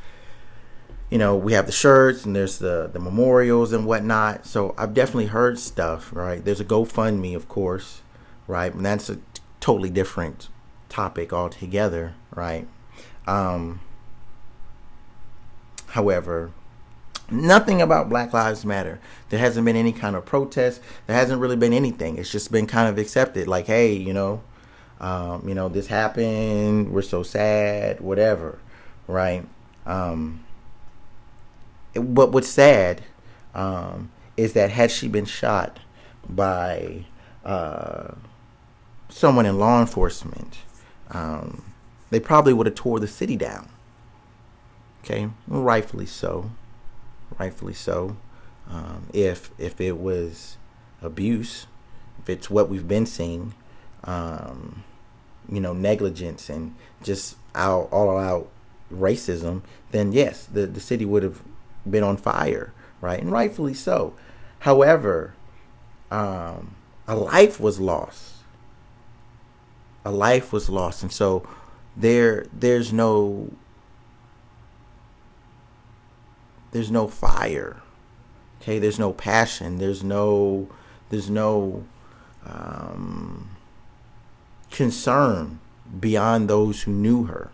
you 1.09 1.17
know 1.17 1.35
we 1.35 1.53
have 1.53 1.65
the 1.65 1.71
shirts 1.71 2.25
and 2.25 2.35
there's 2.35 2.59
the 2.59 2.89
the 2.91 2.99
memorials 2.99 3.73
and 3.73 3.85
whatnot. 3.85 4.45
So 4.45 4.73
I've 4.77 4.93
definitely 4.93 5.27
heard 5.27 5.59
stuff. 5.59 6.11
Right? 6.13 6.43
There's 6.43 6.59
a 6.59 6.65
GoFundMe, 6.65 7.35
of 7.35 7.47
course, 7.47 8.01
right? 8.47 8.73
And 8.73 8.85
that's 8.85 9.09
a 9.09 9.19
totally 9.59 9.89
different 9.89 10.49
topic 10.87 11.31
altogether, 11.33 12.15
right? 12.35 12.67
Um, 13.27 13.81
however, 15.87 16.51
Nothing 17.31 17.81
about 17.81 18.09
Black 18.09 18.33
Lives 18.33 18.65
Matter. 18.65 18.99
There 19.29 19.39
hasn't 19.39 19.65
been 19.65 19.75
any 19.75 19.91
kind 19.91 20.15
of 20.15 20.25
protest. 20.25 20.81
There 21.05 21.15
hasn't 21.15 21.39
really 21.39 21.55
been 21.55 21.73
anything. 21.73 22.17
It's 22.17 22.31
just 22.31 22.51
been 22.51 22.65
kind 22.65 22.89
of 22.89 22.97
accepted. 22.97 23.47
Like, 23.47 23.67
hey, 23.67 23.93
you 23.93 24.13
know, 24.13 24.41
um, 24.99 25.47
you 25.47 25.53
know, 25.53 25.69
this 25.69 25.87
happened. 25.87 26.91
We're 26.91 27.03
so 27.03 27.21
sad. 27.21 28.01
Whatever, 28.01 28.57
right? 29.07 29.45
Um, 29.85 30.43
but 31.99 32.31
what's 32.31 32.47
sad 32.47 33.03
um, 33.53 34.11
is 34.37 34.53
that 34.53 34.71
had 34.71 34.91
she 34.91 35.07
been 35.07 35.25
shot 35.25 35.79
by 36.27 37.05
uh, 37.43 38.13
someone 39.09 39.45
in 39.45 39.57
law 39.59 39.79
enforcement, 39.79 40.59
um, 41.11 41.63
they 42.09 42.19
probably 42.19 42.53
would 42.53 42.65
have 42.65 42.75
tore 42.75 42.99
the 42.99 43.07
city 43.07 43.35
down. 43.35 43.69
Okay, 45.03 45.29
rightfully 45.47 46.05
so 46.05 46.51
rightfully 47.37 47.73
so. 47.73 48.17
Um, 48.69 49.07
if 49.13 49.51
if 49.57 49.81
it 49.81 49.97
was 49.97 50.57
abuse, 51.01 51.67
if 52.19 52.29
it's 52.29 52.49
what 52.49 52.69
we've 52.69 52.87
been 52.87 53.05
seeing, 53.05 53.53
um, 54.03 54.83
you 55.49 55.59
know, 55.59 55.73
negligence 55.73 56.49
and 56.49 56.75
just 57.03 57.37
out, 57.55 57.89
all 57.91 58.17
out 58.17 58.49
racism, 58.91 59.63
then 59.91 60.11
yes, 60.11 60.45
the, 60.45 60.67
the 60.67 60.79
city 60.79 61.05
would 61.05 61.23
have 61.23 61.41
been 61.89 62.03
on 62.03 62.17
fire, 62.17 62.73
right? 63.01 63.19
And 63.19 63.31
rightfully 63.31 63.73
so. 63.73 64.13
However, 64.59 65.33
um, 66.11 66.75
a 67.07 67.15
life 67.15 67.59
was 67.59 67.79
lost. 67.79 68.35
A 70.05 70.11
life 70.11 70.51
was 70.51 70.69
lost. 70.69 71.03
And 71.03 71.11
so 71.11 71.47
there 71.95 72.45
there's 72.53 72.93
no 72.93 73.51
there's 76.71 76.91
no 76.91 77.07
fire. 77.07 77.81
Okay, 78.61 78.79
there's 78.79 78.99
no 78.99 79.13
passion. 79.13 79.77
There's 79.77 80.03
no 80.03 80.67
there's 81.09 81.29
no 81.29 81.83
um, 82.45 83.49
concern 84.71 85.59
beyond 85.99 86.49
those 86.49 86.83
who 86.83 86.91
knew 86.91 87.23
her, 87.23 87.49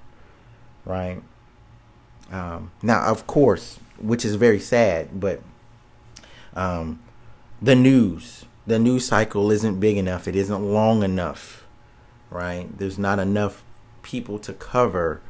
right? 0.83 1.21
Um, 2.31 2.71
now, 2.81 3.05
of 3.05 3.27
course, 3.27 3.79
which 3.99 4.25
is 4.25 4.35
very 4.35 4.59
sad, 4.59 5.19
but 5.19 5.41
um, 6.55 6.99
the 7.61 7.75
news, 7.75 8.45
the 8.67 8.79
news 8.79 9.07
cycle 9.07 9.51
isn't 9.51 9.79
big 9.79 9.97
enough. 9.97 10.27
It 10.27 10.35
isn't 10.35 10.73
long 10.73 11.03
enough, 11.03 11.65
right? 12.29 12.67
There's 12.77 12.97
not 12.97 13.19
enough 13.19 13.63
people 14.01 14.39
to 14.39 14.53
cover 14.53 15.21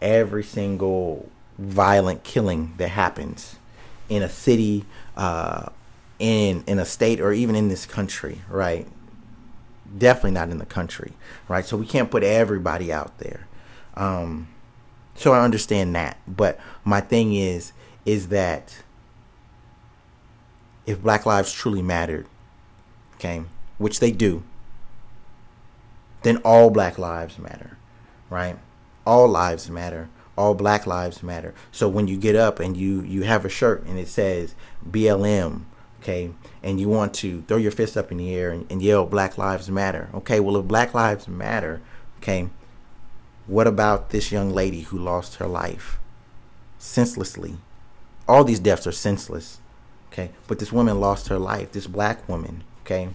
every 0.00 0.44
single 0.44 1.28
violent 1.58 2.22
killing 2.22 2.74
that 2.76 2.88
happens 2.88 3.56
in 4.08 4.22
a 4.22 4.28
city, 4.28 4.84
uh, 5.16 5.68
in 6.18 6.64
in 6.66 6.78
a 6.78 6.84
state, 6.84 7.20
or 7.20 7.32
even 7.32 7.54
in 7.54 7.68
this 7.68 7.86
country, 7.86 8.42
right? 8.48 8.86
Definitely 9.96 10.32
not 10.32 10.50
in 10.50 10.58
the 10.58 10.66
country, 10.66 11.12
right? 11.48 11.64
So 11.64 11.76
we 11.76 11.86
can't 11.86 12.10
put 12.10 12.22
everybody 12.22 12.92
out 12.92 13.18
there. 13.18 13.46
Um, 13.94 14.48
so 15.14 15.32
I 15.32 15.42
understand 15.42 15.94
that, 15.96 16.18
but 16.28 16.60
my 16.84 17.00
thing 17.00 17.34
is, 17.34 17.72
is 18.08 18.28
that 18.28 18.78
if 20.86 21.02
Black 21.02 21.26
lives 21.26 21.52
truly 21.52 21.82
mattered, 21.82 22.26
okay, 23.16 23.42
which 23.76 24.00
they 24.00 24.10
do, 24.10 24.42
then 26.22 26.38
all 26.38 26.70
Black 26.70 26.96
lives 26.98 27.38
matter, 27.38 27.76
right? 28.30 28.56
All 29.06 29.28
lives 29.28 29.68
matter. 29.68 30.08
All 30.38 30.54
black 30.54 30.86
lives 30.86 31.20
matter. 31.20 31.52
So 31.72 31.88
when 31.88 32.06
you 32.06 32.16
get 32.16 32.36
up 32.36 32.60
and 32.60 32.76
you 32.76 33.02
you 33.02 33.24
have 33.24 33.44
a 33.44 33.48
shirt 33.48 33.82
and 33.86 33.98
it 33.98 34.06
says 34.06 34.54
blm 34.88 35.64
okay 36.00 36.30
and 36.62 36.78
you 36.78 36.88
want 36.88 37.12
to 37.14 37.42
throw 37.48 37.56
your 37.56 37.72
fist 37.72 37.96
up 37.96 38.12
in 38.12 38.18
the 38.18 38.32
air 38.32 38.52
and, 38.52 38.70
and 38.70 38.80
yell 38.80 39.04
black 39.04 39.36
lives 39.36 39.68
matter 39.68 40.08
okay 40.14 40.38
well 40.38 40.56
if 40.56 40.64
black 40.68 40.94
lives 40.94 41.26
matter 41.26 41.80
okay 42.18 42.48
what 43.48 43.66
about 43.66 44.10
this 44.10 44.30
young 44.30 44.50
lady 44.50 44.82
who 44.82 44.96
lost 44.96 45.36
her 45.36 45.48
life 45.48 45.98
senselessly 46.78 47.56
all 48.28 48.44
these 48.44 48.60
deaths 48.60 48.86
are 48.86 48.92
senseless 48.92 49.58
okay 50.12 50.30
but 50.46 50.58
this 50.58 50.72
woman 50.72 51.00
lost 51.00 51.28
her 51.28 51.38
life 51.38 51.72
this 51.72 51.86
black 51.86 52.28
woman 52.28 52.62
okay 52.82 53.08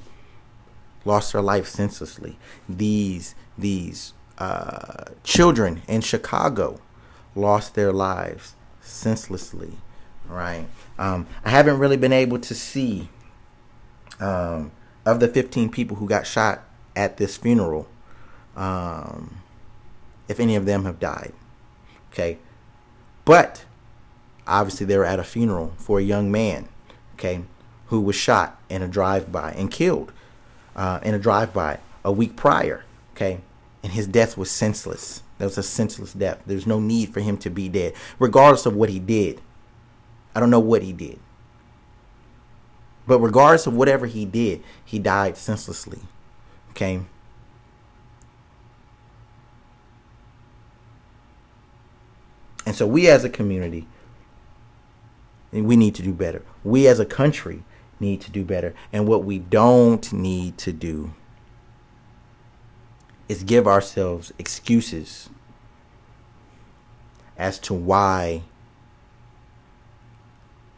lost 1.06 1.32
her 1.34 1.42
life 1.42 1.68
senselessly 1.68 2.38
these 2.68 3.36
these 3.58 4.14
uh, 4.40 5.06
children 5.24 5.82
in 5.88 6.02
chicago 6.02 6.80
lost 7.36 7.76
their 7.76 7.92
lives 7.92 8.56
senselessly, 8.84 9.74
right? 10.28 10.68
Um, 10.98 11.28
I 11.44 11.50
haven't 11.50 11.80
really 11.80 11.98
been 11.98 12.14
able 12.14 12.40
to 12.40 12.54
see 12.54 13.10
um, 14.20 14.72
of 15.06 15.20
the 15.20 15.28
15 15.28 15.70
people 15.70 15.98
who 15.98 16.08
got 16.08 16.28
shot 16.28 16.64
at 16.96 17.18
this 17.18 17.38
funeral, 17.38 17.88
um, 18.56 19.42
if 20.28 20.40
any 20.40 20.56
of 20.56 20.66
them 20.66 20.86
have 20.86 21.00
died. 21.00 21.34
Okay. 22.12 22.38
But 23.26 23.66
obviously, 24.48 24.86
they 24.86 24.98
were 24.98 25.06
at 25.06 25.20
a 25.20 25.24
funeral 25.24 25.74
for 25.78 26.00
a 26.00 26.04
young 26.04 26.32
man, 26.32 26.68
okay, 27.16 27.44
who 27.88 28.02
was 28.02 28.16
shot 28.16 28.62
in 28.70 28.82
a 28.82 28.88
drive 28.88 29.32
by 29.32 29.52
and 29.54 29.72
killed 29.72 30.12
uh, 30.76 31.00
in 31.04 31.14
a 31.14 31.20
drive 31.20 31.54
by 31.54 31.80
a 32.04 32.12
week 32.12 32.36
prior, 32.36 32.84
okay, 33.16 33.40
and 33.84 33.94
his 33.94 34.08
death 34.08 34.38
was 34.38 34.50
senseless. 34.50 35.22
That 35.38 35.46
was 35.46 35.58
a 35.58 35.64
senseless 35.64 36.14
death. 36.14 36.40
There's 36.46 36.68
no 36.68 36.80
need 36.80 37.14
for 37.14 37.20
him 37.20 37.38
to 37.38 37.50
be 37.50 37.70
dead, 37.70 37.94
regardless 38.20 38.66
of 38.66 38.76
what 38.76 38.90
he 38.90 39.00
did. 39.00 39.42
I 40.36 40.40
don't 40.40 40.50
know 40.50 40.60
what 40.60 40.84
he 40.84 40.94
did. 40.94 41.20
But 43.06 43.20
regardless 43.20 43.68
of 43.68 43.74
whatever 43.74 44.06
he 44.06 44.26
did, 44.26 44.64
he 44.84 45.00
died 45.00 45.38
senselessly. 45.38 46.00
Okay? 46.72 47.02
And 52.66 52.76
so 52.76 52.88
we 52.88 53.10
as 53.10 53.24
a 53.24 53.30
community, 53.30 53.88
we 55.54 55.76
need 55.76 55.96
to 55.96 56.02
do 56.02 56.14
better. 56.14 56.44
We 56.64 56.88
as 56.88 57.00
a 57.00 57.06
country 57.06 57.64
need 58.00 58.22
to 58.22 58.32
do 58.32 58.44
better. 58.44 58.74
And 58.92 59.08
what 59.08 59.24
we 59.24 59.40
don't 59.40 60.12
need 60.12 60.58
to 60.60 60.72
do 60.72 61.14
is 63.30 63.44
give 63.44 63.68
ourselves 63.68 64.34
excuses 64.38 65.30
as 67.38 67.58
to 67.60 67.74
why 67.74 68.44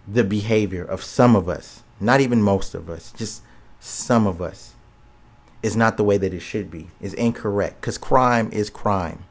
the 0.07 0.23
behavior 0.23 0.83
of 0.83 1.03
some 1.03 1.35
of 1.35 1.49
us, 1.49 1.83
not 1.99 2.21
even 2.21 2.41
most 2.41 2.75
of 2.75 2.89
us, 2.89 3.11
just 3.11 3.41
some 3.79 4.27
of 4.27 4.41
us, 4.41 4.73
is 5.63 5.75
not 5.75 5.97
the 5.97 6.03
way 6.03 6.17
that 6.17 6.33
it 6.33 6.41
should 6.41 6.69
be, 6.69 6.89
is 7.01 7.13
incorrect. 7.15 7.81
Because 7.81 7.97
crime 7.97 8.49
is 8.51 8.69
crime. 8.69 9.25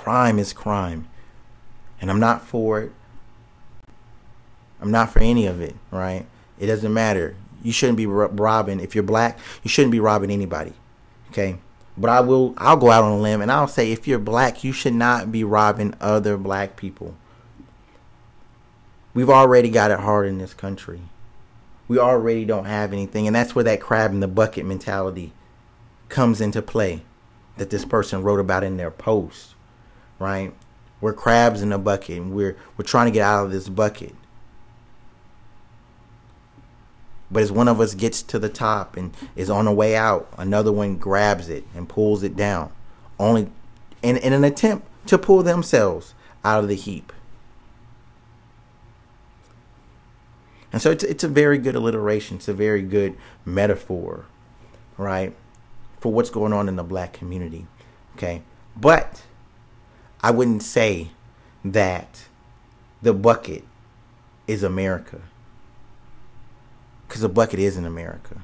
Crime 0.00 0.38
is 0.38 0.54
crime. 0.54 1.06
And 2.00 2.10
I'm 2.10 2.18
not 2.18 2.42
for 2.42 2.80
it. 2.80 2.92
I'm 4.80 4.90
not 4.90 5.10
for 5.10 5.18
any 5.18 5.44
of 5.44 5.60
it, 5.60 5.76
right? 5.90 6.24
It 6.58 6.68
doesn't 6.68 6.94
matter. 6.94 7.36
You 7.62 7.70
shouldn't 7.70 7.98
be 7.98 8.06
robbing. 8.06 8.80
If 8.80 8.94
you're 8.94 9.04
black, 9.04 9.38
you 9.62 9.68
shouldn't 9.68 9.92
be 9.92 10.00
robbing 10.00 10.30
anybody. 10.30 10.72
Okay? 11.28 11.58
But 11.98 12.08
I 12.08 12.20
will 12.20 12.54
I'll 12.56 12.78
go 12.78 12.90
out 12.90 13.04
on 13.04 13.12
a 13.12 13.18
limb 13.18 13.42
and 13.42 13.52
I'll 13.52 13.68
say 13.68 13.92
if 13.92 14.08
you're 14.08 14.18
black, 14.18 14.64
you 14.64 14.72
should 14.72 14.94
not 14.94 15.30
be 15.30 15.44
robbing 15.44 15.94
other 16.00 16.38
black 16.38 16.76
people. 16.76 17.14
We've 19.12 19.28
already 19.28 19.68
got 19.68 19.90
it 19.90 20.00
hard 20.00 20.28
in 20.28 20.38
this 20.38 20.54
country. 20.54 21.02
We 21.88 21.98
already 21.98 22.46
don't 22.46 22.64
have 22.64 22.94
anything 22.94 23.26
and 23.26 23.36
that's 23.36 23.54
where 23.54 23.64
that 23.64 23.82
crab 23.82 24.12
in 24.12 24.20
the 24.20 24.28
bucket 24.28 24.64
mentality 24.64 25.34
comes 26.08 26.40
into 26.40 26.62
play 26.62 27.02
that 27.58 27.68
this 27.68 27.84
person 27.84 28.22
wrote 28.22 28.40
about 28.40 28.64
in 28.64 28.78
their 28.78 28.90
post, 28.90 29.54
right? 30.20 30.54
We're 31.00 31.14
crabs 31.14 31.62
in 31.62 31.72
a 31.72 31.78
bucket 31.78 32.18
and 32.18 32.32
we're 32.32 32.56
we're 32.76 32.84
trying 32.84 33.06
to 33.06 33.10
get 33.10 33.22
out 33.22 33.46
of 33.46 33.50
this 33.50 33.68
bucket. 33.68 34.14
But 37.30 37.42
as 37.42 37.50
one 37.50 37.68
of 37.68 37.80
us 37.80 37.94
gets 37.94 38.22
to 38.24 38.38
the 38.38 38.48
top 38.48 38.96
and 38.96 39.12
is 39.36 39.50
on 39.50 39.64
the 39.64 39.72
way 39.72 39.96
out, 39.96 40.28
another 40.36 40.72
one 40.72 40.96
grabs 40.96 41.48
it 41.48 41.64
and 41.74 41.88
pulls 41.88 42.22
it 42.22 42.34
down, 42.36 42.72
only 43.18 43.50
in, 44.02 44.16
in 44.16 44.32
an 44.32 44.44
attempt 44.44 44.86
to 45.06 45.16
pull 45.16 45.42
themselves 45.42 46.14
out 46.44 46.62
of 46.62 46.68
the 46.68 46.74
heap. 46.74 47.12
And 50.72 50.82
so 50.82 50.90
it's, 50.90 51.04
it's 51.04 51.24
a 51.24 51.28
very 51.28 51.58
good 51.58 51.74
alliteration. 51.74 52.36
It's 52.38 52.48
a 52.48 52.54
very 52.54 52.82
good 52.82 53.16
metaphor, 53.44 54.26
right, 54.96 55.34
for 56.00 56.12
what's 56.12 56.30
going 56.30 56.52
on 56.52 56.68
in 56.68 56.76
the 56.76 56.84
black 56.84 57.12
community. 57.12 57.66
Okay. 58.16 58.42
But 58.76 59.22
I 60.22 60.30
wouldn't 60.30 60.62
say 60.62 61.10
that 61.64 62.26
the 63.02 63.14
bucket 63.14 63.64
is 64.46 64.62
America 64.62 65.20
because 67.06 67.22
the 67.22 67.28
bucket 67.28 67.58
is 67.58 67.76
in 67.76 67.84
America. 67.84 68.42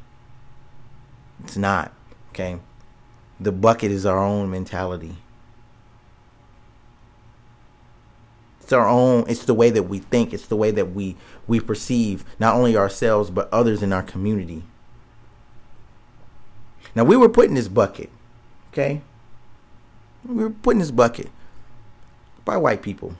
It's 1.44 1.56
not. 1.56 1.92
Okay. 2.30 2.58
The 3.38 3.52
bucket 3.52 3.90
is 3.90 4.06
our 4.06 4.18
own 4.18 4.50
mentality. 4.50 5.16
It's 8.60 8.72
our 8.72 8.88
own. 8.88 9.24
It's 9.28 9.44
the 9.44 9.54
way 9.54 9.70
that 9.70 9.84
we 9.84 9.98
think. 9.98 10.32
It's 10.32 10.46
the 10.46 10.56
way 10.56 10.70
that 10.70 10.92
we 10.92 11.16
we 11.46 11.60
perceive 11.60 12.24
not 12.38 12.54
only 12.54 12.76
ourselves 12.76 13.30
but 13.30 13.52
others 13.52 13.82
in 13.82 13.92
our 13.92 14.02
community. 14.02 14.64
Now 16.94 17.04
we 17.04 17.16
were 17.16 17.28
put 17.28 17.48
in 17.48 17.54
this 17.54 17.68
bucket. 17.68 18.10
Okay. 18.72 19.02
We 20.24 20.42
were 20.42 20.50
put 20.50 20.72
in 20.72 20.78
this 20.78 20.90
bucket 20.90 21.30
by 22.46 22.56
white 22.56 22.80
people. 22.80 23.16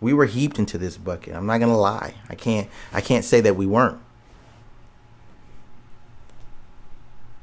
we 0.00 0.12
were 0.12 0.26
heaped 0.26 0.58
into 0.58 0.78
this 0.78 0.96
bucket. 0.96 1.34
I'm 1.34 1.46
not 1.46 1.58
gonna 1.58 1.76
lie. 1.76 2.14
I 2.28 2.34
can't 2.34 2.68
I 2.92 3.00
can't 3.00 3.24
say 3.24 3.40
that 3.40 3.56
we 3.56 3.66
weren't. 3.66 3.98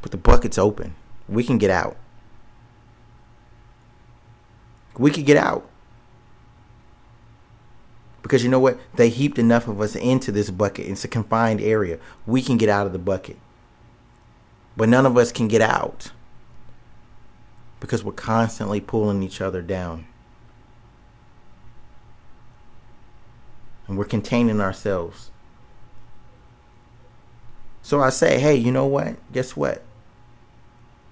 But 0.01 0.11
the 0.11 0.17
bucket's 0.17 0.57
open. 0.57 0.95
We 1.27 1.43
can 1.43 1.57
get 1.57 1.71
out. 1.71 1.97
We 4.97 5.09
could 5.11 5.25
get 5.25 5.37
out. 5.37 5.67
Because 8.21 8.43
you 8.43 8.49
know 8.49 8.59
what? 8.59 8.79
They 8.95 9.09
heaped 9.09 9.39
enough 9.39 9.67
of 9.67 9.81
us 9.81 9.95
into 9.95 10.31
this 10.31 10.49
bucket. 10.49 10.87
It's 10.87 11.03
a 11.03 11.09
confined 11.09 11.59
area. 11.59 11.99
We 12.25 12.41
can 12.41 12.57
get 12.57 12.69
out 12.69 12.85
of 12.85 12.93
the 12.93 12.99
bucket. 12.99 13.37
But 14.77 14.89
none 14.89 15.05
of 15.05 15.17
us 15.17 15.31
can 15.31 15.47
get 15.47 15.61
out 15.61 16.11
because 17.83 18.01
we're 18.01 18.13
constantly 18.13 18.79
pulling 18.79 19.21
each 19.21 19.41
other 19.41 19.61
down. 19.61 20.05
And 23.89 23.97
we're 23.97 24.05
containing 24.05 24.61
ourselves. 24.61 25.31
So 27.81 27.99
I 27.99 28.09
say, 28.09 28.39
hey, 28.39 28.55
you 28.55 28.71
know 28.71 28.85
what? 28.85 29.17
Guess 29.33 29.57
what? 29.57 29.83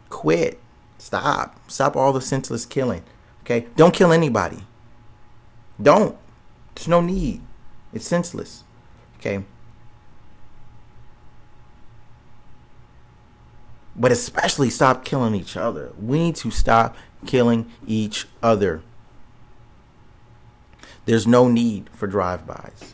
Quit. 0.10 0.62
Stop. 0.98 1.60
Stop 1.70 1.98
all 1.98 2.14
the 2.14 2.22
senseless 2.22 2.66
killing. 2.66 3.04
Okay? 3.44 3.68
Don't 3.76 3.94
kill 3.94 4.14
anybody. 4.14 4.64
Don't. 5.82 6.18
There's 6.76 6.88
no 6.88 7.02
need. 7.02 7.42
It's 7.92 8.08
senseless. 8.08 8.64
Okay? 9.20 9.44
But 13.96 14.12
especially 14.12 14.70
stop 14.70 15.04
killing 15.04 15.36
each 15.36 15.58
other. 15.58 15.92
We 16.00 16.20
need 16.20 16.36
to 16.38 16.52
stop 16.52 16.96
killing 17.26 17.72
each 17.86 18.28
other. 18.42 18.82
There's 21.06 21.28
no 21.28 21.48
need 21.48 21.90
for 21.94 22.08
drive-bys. 22.08 22.94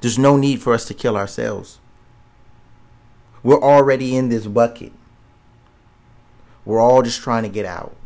There's 0.00 0.18
no 0.18 0.36
need 0.36 0.62
for 0.62 0.72
us 0.72 0.86
to 0.86 0.94
kill 0.94 1.16
ourselves. 1.16 1.78
We're 3.42 3.60
already 3.60 4.16
in 4.16 4.28
this 4.28 4.46
bucket. 4.46 4.92
We're 6.64 6.80
all 6.80 7.02
just 7.02 7.20
trying 7.20 7.42
to 7.42 7.48
get 7.48 7.66
out. 7.66 7.96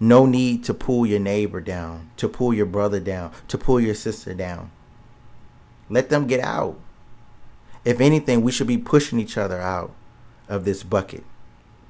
No 0.00 0.26
need 0.26 0.64
to 0.64 0.74
pull 0.74 1.06
your 1.06 1.20
neighbor 1.20 1.60
down, 1.60 2.10
to 2.16 2.28
pull 2.28 2.52
your 2.52 2.66
brother 2.66 2.98
down, 3.00 3.32
to 3.48 3.56
pull 3.56 3.80
your 3.80 3.94
sister 3.94 4.34
down. 4.34 4.72
Let 5.88 6.08
them 6.10 6.26
get 6.26 6.40
out. 6.40 6.78
If 7.84 8.00
anything, 8.00 8.42
we 8.42 8.52
should 8.52 8.66
be 8.66 8.78
pushing 8.78 9.18
each 9.18 9.36
other 9.36 9.60
out 9.60 9.92
of 10.48 10.64
this 10.64 10.82
bucket. 10.82 11.24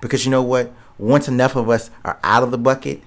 Because 0.01 0.25
you 0.25 0.31
know 0.31 0.43
what? 0.43 0.73
Once 0.99 1.29
enough 1.29 1.57
of 1.57 1.69
us 1.69 1.91
are 2.05 2.19
out 2.23 2.43
of 2.43 2.51
the 2.51 2.59
bucket, 2.59 3.03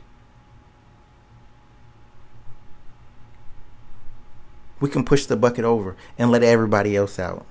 we 4.80 4.90
can 4.90 5.04
push 5.04 5.26
the 5.26 5.36
bucket 5.36 5.66
over 5.66 5.96
and 6.18 6.32
let 6.32 6.44
everybody 6.44 6.96
else 6.96 7.18
out. 7.18 7.46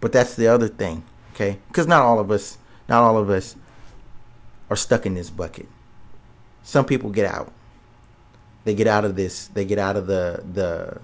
But 0.00 0.12
that's 0.12 0.34
the 0.34 0.46
other 0.46 0.68
thing, 0.68 1.02
okay? 1.34 1.58
Because 1.68 1.86
not 1.86 2.02
all 2.02 2.18
of 2.18 2.30
us, 2.30 2.58
not 2.88 3.02
all 3.02 3.16
of 3.16 3.30
us 3.30 3.56
are 4.70 4.76
stuck 4.76 5.06
in 5.06 5.14
this 5.14 5.30
bucket. 5.30 5.66
Some 6.62 6.84
people 6.84 7.10
get 7.10 7.26
out. 7.26 7.52
They 8.64 8.74
get 8.74 8.86
out 8.86 9.04
of 9.04 9.16
this. 9.16 9.48
They 9.48 9.64
get 9.64 9.78
out 9.78 9.96
of 9.96 10.06
the 10.06 10.42
the. 10.52 11.00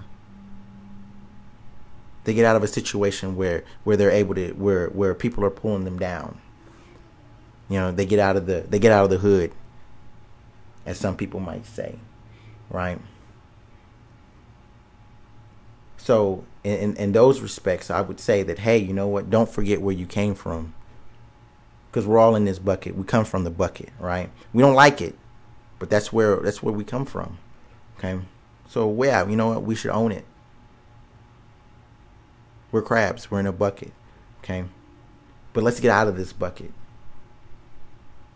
They 2.24 2.34
get 2.34 2.44
out 2.44 2.56
of 2.56 2.62
a 2.62 2.68
situation 2.68 3.36
where 3.36 3.64
where 3.84 3.96
they're 3.96 4.10
able 4.10 4.34
to 4.34 4.52
where 4.52 4.88
where 4.88 5.14
people 5.14 5.44
are 5.44 5.50
pulling 5.50 5.84
them 5.84 5.98
down. 5.98 6.38
You 7.68 7.78
know, 7.78 7.92
they 7.92 8.04
get 8.04 8.18
out 8.18 8.36
of 8.36 8.46
the 8.46 8.64
they 8.68 8.78
get 8.78 8.92
out 8.92 9.04
of 9.04 9.10
the 9.10 9.18
hood, 9.18 9.52
as 10.84 10.98
some 10.98 11.16
people 11.16 11.40
might 11.40 11.64
say, 11.66 11.98
right? 12.68 12.98
So 15.96 16.44
in, 16.64 16.96
in 16.96 17.12
those 17.12 17.40
respects, 17.40 17.90
I 17.90 18.00
would 18.00 18.20
say 18.20 18.42
that 18.42 18.60
hey, 18.60 18.78
you 18.78 18.92
know 18.92 19.08
what? 19.08 19.30
Don't 19.30 19.48
forget 19.48 19.80
where 19.80 19.94
you 19.94 20.06
came 20.06 20.34
from. 20.34 20.74
Because 21.90 22.06
we're 22.06 22.18
all 22.18 22.36
in 22.36 22.44
this 22.44 22.58
bucket. 22.60 22.94
We 22.96 23.04
come 23.04 23.24
from 23.24 23.42
the 23.44 23.50
bucket, 23.50 23.88
right? 23.98 24.30
We 24.52 24.62
don't 24.62 24.74
like 24.74 25.00
it, 25.00 25.16
but 25.78 25.90
that's 25.90 26.12
where 26.12 26.36
that's 26.36 26.62
where 26.62 26.72
we 26.72 26.84
come 26.84 27.04
from. 27.04 27.38
Okay, 27.98 28.20
so 28.68 29.02
yeah, 29.02 29.26
you 29.26 29.36
know 29.36 29.48
what? 29.48 29.62
We 29.62 29.74
should 29.74 29.90
own 29.90 30.12
it. 30.12 30.24
We're 32.72 32.82
crabs. 32.82 33.30
We're 33.30 33.40
in 33.40 33.46
a 33.46 33.52
bucket. 33.52 33.92
Okay, 34.42 34.64
but 35.52 35.62
let's 35.62 35.80
get 35.80 35.90
out 35.90 36.08
of 36.08 36.16
this 36.16 36.32
bucket. 36.32 36.72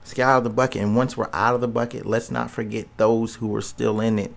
Let's 0.01 0.13
get 0.13 0.29
out 0.29 0.39
of 0.39 0.45
the 0.45 0.51
bucket, 0.51 0.83
and 0.83 0.95
once 0.95 1.17
we're 1.17 1.31
out 1.33 1.55
of 1.55 1.63
the 1.63 1.69
bucket, 1.69 2.05
let's 2.05 2.31
not 2.31 2.51
forget 2.51 2.87
those 2.99 3.37
who 3.37 3.55
are 3.57 3.63
still 3.63 4.01
in 4.01 4.19
it. 4.19 4.35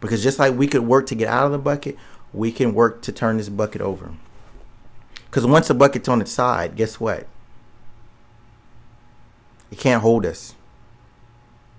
Because 0.00 0.22
just 0.22 0.38
like 0.38 0.54
we 0.56 0.66
could 0.66 0.82
work 0.82 1.06
to 1.08 1.14
get 1.14 1.28
out 1.28 1.44
of 1.44 1.52
the 1.52 1.58
bucket, 1.58 1.96
we 2.32 2.50
can 2.50 2.72
work 2.72 3.02
to 3.02 3.12
turn 3.12 3.36
this 3.36 3.50
bucket 3.50 3.82
over. 3.82 4.12
Because 5.26 5.46
once 5.46 5.68
the 5.68 5.74
bucket's 5.74 6.08
on 6.08 6.20
its 6.20 6.32
side, 6.32 6.74
guess 6.74 6.98
what? 6.98 7.26
It 9.70 9.78
can't 9.78 10.02
hold 10.02 10.26
us. 10.26 10.54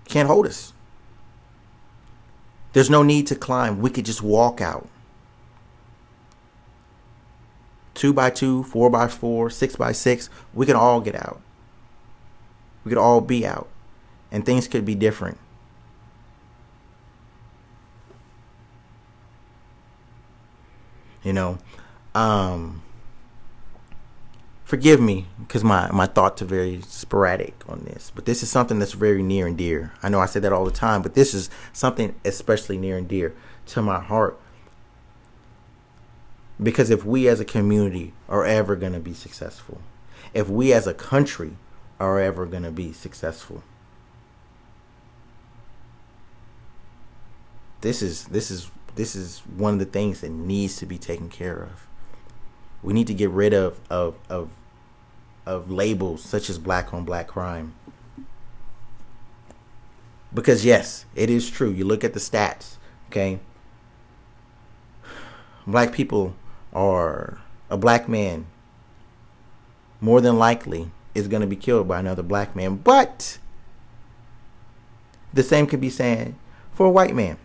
It 0.05 0.09
can't 0.09 0.27
hold 0.27 0.47
us. 0.47 0.73
There's 2.73 2.89
no 2.89 3.03
need 3.03 3.27
to 3.27 3.35
climb. 3.35 3.79
We 3.79 3.89
could 3.89 4.05
just 4.05 4.21
walk 4.21 4.59
out. 4.59 4.87
Two 7.93 8.11
by 8.11 8.31
two, 8.31 8.63
four 8.63 8.89
by 8.89 9.07
four, 9.07 9.49
six 9.49 9.75
by 9.75 9.91
six, 9.91 10.29
we 10.53 10.65
could 10.65 10.75
all 10.75 10.99
get 10.99 11.15
out. 11.15 11.39
We 12.83 12.89
could 12.89 12.97
all 12.97 13.21
be 13.21 13.45
out. 13.45 13.69
And 14.31 14.45
things 14.45 14.67
could 14.67 14.83
be 14.83 14.95
different. 14.95 15.37
you 21.23 21.33
know 21.33 21.57
um 22.13 22.82
forgive 24.73 24.99
me 24.99 25.27
because 25.37 25.63
my 25.63 25.87
my 25.91 26.07
thoughts 26.07 26.41
are 26.41 26.45
very 26.45 26.81
sporadic 26.87 27.53
on 27.69 27.83
this 27.85 28.11
but 28.15 28.25
this 28.25 28.41
is 28.41 28.49
something 28.49 28.79
that's 28.79 28.93
very 28.93 29.21
near 29.21 29.45
and 29.45 29.55
dear 29.55 29.93
i 30.01 30.09
know 30.09 30.19
i 30.19 30.25
say 30.25 30.39
that 30.39 30.51
all 30.51 30.65
the 30.65 30.71
time 30.71 31.03
but 31.03 31.13
this 31.13 31.35
is 31.35 31.47
something 31.71 32.15
especially 32.25 32.75
near 32.75 32.97
and 32.97 33.07
dear 33.07 33.35
to 33.67 33.83
my 33.83 33.99
heart 33.99 34.39
because 36.59 36.89
if 36.89 37.05
we 37.05 37.27
as 37.27 37.39
a 37.39 37.45
community 37.45 38.13
are 38.27 38.45
ever 38.45 38.75
going 38.75 38.93
to 38.93 38.99
be 38.99 39.13
successful 39.13 39.79
if 40.33 40.49
we 40.49 40.73
as 40.73 40.87
a 40.87 40.93
country 40.93 41.55
are 41.99 42.19
ever 42.19 42.47
going 42.47 42.63
to 42.63 42.71
be 42.71 42.91
successful 42.91 43.61
this 47.81 48.01
is 48.01 48.25
this 48.25 48.49
is 48.49 48.71
this 48.95 49.15
is 49.15 49.39
one 49.55 49.73
of 49.73 49.79
the 49.79 49.85
things 49.85 50.21
that 50.21 50.29
needs 50.29 50.77
to 50.77 50.85
be 50.85 50.97
taken 50.97 51.29
care 51.29 51.61
of. 51.61 51.85
We 52.81 52.93
need 52.93 53.07
to 53.07 53.13
get 53.13 53.29
rid 53.29 53.53
of 53.53 53.79
of 53.89 54.15
of 54.29 54.49
of 55.45 55.69
labels 55.69 56.23
such 56.23 56.49
as 56.49 56.57
black 56.57 56.93
on 56.93 57.03
black 57.03 57.27
crime. 57.27 57.73
Because 60.33 60.65
yes, 60.65 61.05
it 61.15 61.29
is 61.29 61.49
true. 61.49 61.69
You 61.69 61.85
look 61.85 62.03
at 62.03 62.13
the 62.13 62.19
stats, 62.19 62.77
okay? 63.09 63.39
Black 65.67 65.93
people 65.93 66.35
are 66.73 67.39
a 67.69 67.77
black 67.77 68.09
man 68.09 68.47
more 70.01 70.19
than 70.19 70.37
likely 70.37 70.91
is 71.15 71.27
going 71.27 71.41
to 71.41 71.47
be 71.47 71.55
killed 71.55 71.87
by 71.87 71.99
another 71.99 72.23
black 72.23 72.55
man, 72.55 72.75
but 72.75 73.37
the 75.33 75.43
same 75.43 75.67
could 75.67 75.79
be 75.81 75.89
said 75.89 76.35
for 76.73 76.85
a 76.85 76.91
white 76.91 77.15
man. 77.15 77.37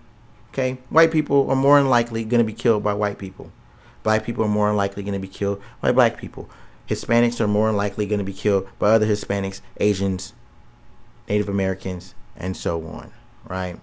Okay, 0.53 0.79
white 0.89 1.13
people 1.13 1.49
are 1.51 1.57
more 1.57 1.79
than 1.79 1.89
likely 1.89 2.25
going 2.25 2.39
to 2.39 2.45
be 2.45 2.53
killed 2.53 2.83
by 2.83 2.95
white 2.95 3.19
people. 3.19 3.53
Black 4.03 4.25
people 4.25 4.45
are 4.45 4.49
more 4.49 4.69
than 4.69 4.77
likely 4.77 5.03
going 5.03 5.13
to 5.13 5.19
be 5.21 5.29
killed 5.29 5.61
by 5.81 5.93
black 5.93 6.17
people. 6.17 6.49
Hispanics 6.88 7.40
are 7.40 7.48
more 7.48 7.70
likely 7.72 8.07
going 8.07 8.18
to 8.18 8.24
be 8.24 8.33
killed 8.33 8.66
by 8.79 8.90
other 8.90 9.07
Hispanics, 9.07 9.61
Asians, 9.79 10.33
Native 11.29 11.48
Americans, 11.48 12.14
and 12.37 12.57
so 12.57 12.85
on. 12.87 13.12
Right, 13.46 13.79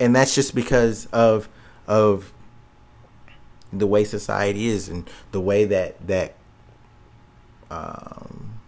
and 0.00 0.14
that's 0.14 0.34
just 0.34 0.54
because 0.54 1.06
of 1.06 1.48
of 1.86 2.32
the 3.72 3.86
way 3.86 4.04
society 4.04 4.66
is 4.66 4.88
and 4.88 5.08
the 5.32 5.40
way 5.40 5.64
that 5.64 6.06
that 6.06 6.34
um, 7.70 8.60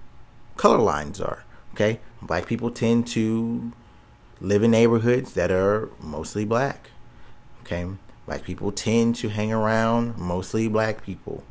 color 0.57 0.79
lines 0.79 1.21
are. 1.21 1.45
Okay, 1.75 2.01
black 2.21 2.47
people 2.47 2.71
tend 2.71 3.07
to 3.09 3.73
live 4.41 4.63
in 4.63 4.71
neighborhoods 4.71 5.35
that 5.35 5.51
are 5.51 5.91
mostly 6.01 6.45
black. 6.45 6.91
Okay, 7.63 7.87
black 8.27 8.43
people 8.43 8.73
tend 8.73 9.17
to 9.17 9.29
hang 9.29 9.53
around 9.53 10.17
mostly 10.19 10.69
black 10.69 11.03
people. 11.03 11.45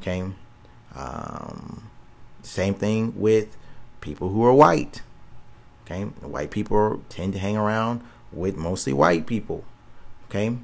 Okay, 0.00 0.24
um, 0.94 1.90
same 2.42 2.74
thing 2.74 3.18
with 3.20 3.56
people 4.00 4.30
who 4.30 4.44
are 4.44 4.52
white. 4.52 5.02
Okay, 5.84 6.02
white 6.02 6.50
people 6.50 7.02
tend 7.08 7.32
to 7.32 7.38
hang 7.38 7.56
around 7.56 8.02
with 8.32 8.56
mostly 8.56 8.92
white 8.92 9.26
people. 9.26 9.64
Okay, 10.28 10.46
and 10.46 10.60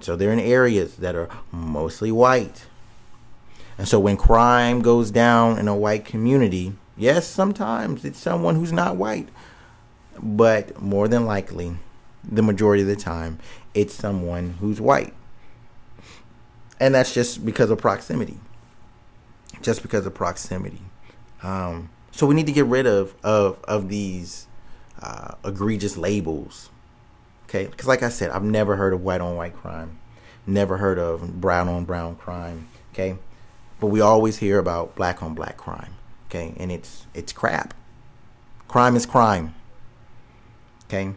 so 0.00 0.16
they're 0.16 0.32
in 0.32 0.40
areas 0.40 0.96
that 0.96 1.14
are 1.14 1.28
mostly 1.52 2.10
white. 2.10 2.66
And 3.76 3.88
so 3.88 3.98
when 3.98 4.16
crime 4.16 4.82
goes 4.82 5.10
down 5.10 5.58
in 5.58 5.68
a 5.68 5.76
white 5.76 6.04
community, 6.04 6.74
yes, 6.96 7.26
sometimes 7.26 8.04
it's 8.04 8.18
someone 8.18 8.54
who's 8.54 8.72
not 8.72 8.96
white, 8.96 9.28
but 10.22 10.80
more 10.80 11.08
than 11.08 11.26
likely, 11.26 11.76
the 12.22 12.42
majority 12.42 12.82
of 12.82 12.88
the 12.88 12.96
time, 12.96 13.38
it's 13.74 13.94
someone 13.94 14.56
who's 14.60 14.80
white. 14.80 15.12
And 16.80 16.94
that's 16.94 17.12
just 17.12 17.44
because 17.44 17.70
of 17.70 17.78
proximity. 17.78 18.38
Just 19.62 19.82
because 19.82 20.06
of 20.06 20.14
proximity. 20.14 20.82
Um, 21.42 21.90
So 22.12 22.26
we 22.26 22.34
need 22.34 22.46
to 22.46 22.52
get 22.52 22.66
rid 22.66 22.86
of 22.86 23.14
of 23.24 23.58
of 23.64 23.88
these 23.88 24.46
uh, 25.02 25.34
egregious 25.44 25.96
labels. 25.96 26.70
Okay, 27.48 27.66
because 27.66 27.86
like 27.86 28.02
I 28.02 28.08
said, 28.08 28.30
I've 28.30 28.44
never 28.44 28.76
heard 28.76 28.92
of 28.92 29.02
white 29.02 29.20
on 29.20 29.36
white 29.36 29.54
crime, 29.56 29.98
never 30.46 30.76
heard 30.78 30.98
of 30.98 31.40
brown 31.40 31.68
on 31.68 31.84
brown 31.84 32.16
crime. 32.16 32.68
Okay, 32.92 33.16
but 33.80 33.88
we 33.88 34.00
always 34.00 34.38
hear 34.38 34.58
about 34.58 34.94
black 34.94 35.22
on 35.22 35.34
black 35.34 35.56
crime. 35.56 35.94
Okay, 36.28 36.54
and 36.56 36.70
it's 36.70 37.06
it's 37.14 37.32
crap. 37.32 37.74
Crime 38.68 38.96
is 38.96 39.06
crime. 39.06 39.54
Okay, 40.86 41.14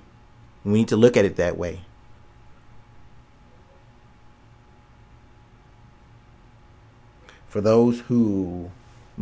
we 0.63 0.71
need 0.73 0.87
to 0.87 0.97
look 0.97 1.15
at 1.15 1.25
it 1.25 1.35
that 1.35 1.57
way. 1.57 1.81
For 7.47 7.61
those 7.61 8.01
who 8.01 8.71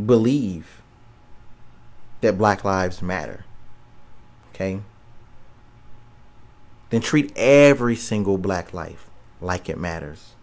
believe 0.06 0.82
that 2.22 2.38
Black 2.38 2.64
Lives 2.64 3.02
Matter, 3.02 3.46
okay, 4.54 4.80
then 6.90 7.02
treat 7.02 7.32
every 7.36 7.96
single 7.96 8.38
black 8.38 8.74
life 8.74 9.08
like 9.42 9.70
it 9.70 9.78
matters. 9.78 10.34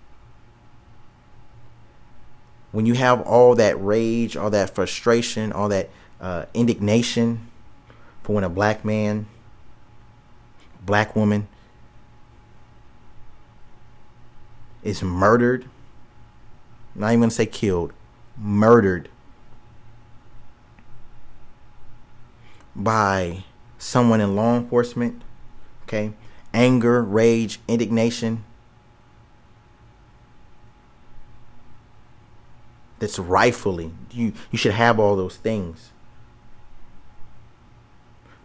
When 2.70 2.86
you 2.86 2.94
have 2.94 3.20
all 3.22 3.54
that 3.56 3.82
rage, 3.82 4.36
all 4.36 4.50
that 4.50 4.70
frustration, 4.74 5.52
all 5.52 5.68
that 5.68 5.90
uh, 6.20 6.46
indignation 6.54 7.48
for 8.22 8.34
when 8.34 8.44
a 8.44 8.48
black 8.48 8.84
man, 8.84 9.26
black 10.84 11.14
woman 11.14 11.48
is 14.82 15.02
murdered, 15.02 15.68
not 16.94 17.12
even 17.12 17.28
to 17.28 17.34
say 17.34 17.46
killed, 17.46 17.92
murdered 18.36 19.08
by 22.74 23.44
someone 23.78 24.20
in 24.20 24.36
law 24.36 24.56
enforcement, 24.56 25.22
okay? 25.84 26.12
Anger, 26.54 27.02
rage, 27.02 27.60
indignation. 27.68 28.44
That's 32.98 33.18
rightfully 33.18 33.90
you 34.12 34.32
you 34.50 34.58
should 34.58 34.72
have 34.72 35.00
all 35.00 35.16
those 35.16 35.36
things. 35.36 35.90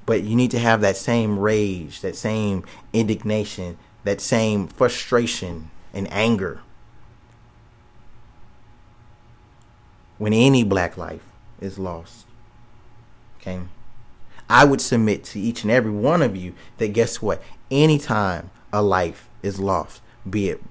But 0.05 0.23
you 0.23 0.35
need 0.35 0.51
to 0.51 0.59
have 0.59 0.81
that 0.81 0.95
same 0.95 1.37
rage, 1.37 2.01
that 2.01 2.15
same 2.15 2.63
indignation, 2.93 3.77
that 4.03 4.21
same 4.21 4.67
frustration 4.67 5.69
and 5.93 6.11
anger 6.11 6.61
when 10.17 10.33
any 10.33 10.63
black 10.63 10.97
life 10.97 11.23
is 11.59 11.77
lost. 11.77 12.25
Okay? 13.39 13.61
I 14.49 14.65
would 14.65 14.81
submit 14.81 15.23
to 15.25 15.39
each 15.39 15.63
and 15.63 15.71
every 15.71 15.91
one 15.91 16.21
of 16.21 16.35
you 16.35 16.53
that 16.77 16.93
guess 16.93 17.21
what? 17.21 17.41
Anytime 17.69 18.49
a 18.71 18.81
life 18.81 19.29
is 19.43 19.59
lost, 19.59 20.01
be 20.29 20.49
it 20.49 20.61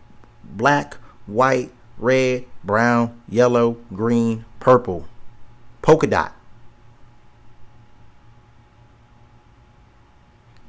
black, 0.45 0.95
white, 1.27 1.73
red, 1.99 2.45
brown, 2.65 3.21
yellow, 3.29 3.77
green, 3.95 4.45
purple, 4.61 5.07
polka 5.83 6.07
dot, 6.07 6.35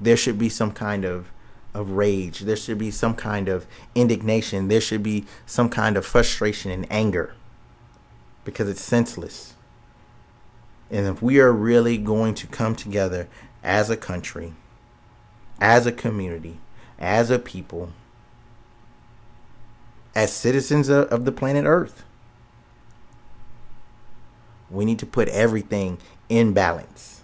there 0.01 0.17
should 0.17 0.37
be 0.37 0.49
some 0.49 0.71
kind 0.71 1.05
of 1.05 1.31
of 1.73 1.91
rage. 1.91 2.39
There 2.39 2.55
should 2.55 2.79
be 2.79 2.89
some 2.89 3.13
kind 3.13 3.47
of 3.47 3.67
indignation. 3.93 4.67
There 4.67 4.81
should 4.81 5.03
be 5.03 5.25
some 5.45 5.69
kind 5.69 5.95
of 5.95 6.05
frustration 6.05 6.71
and 6.71 6.87
anger 6.91 7.35
because 8.47 8.69
it's 8.69 8.81
senseless. 8.81 9.55
And 10.89 11.05
if 11.05 11.21
we 11.21 11.37
are 11.41 11.51
really 11.51 11.97
going 11.97 12.33
to 12.35 12.47
come 12.47 12.77
together 12.77 13.27
as 13.61 13.89
a 13.89 13.97
country, 13.97 14.53
as 15.59 15.85
a 15.85 15.91
community, 15.91 16.57
as 16.97 17.29
a 17.29 17.39
people, 17.39 17.91
as 20.15 20.31
citizens 20.31 20.87
of, 20.87 21.25
the 21.25 21.31
planet 21.33 21.65
Earth, 21.65 22.05
we 24.71 24.85
need 24.85 24.99
to 24.99 25.05
put 25.05 25.27
everything 25.27 25.97
in 26.29 26.53
balance. 26.53 27.23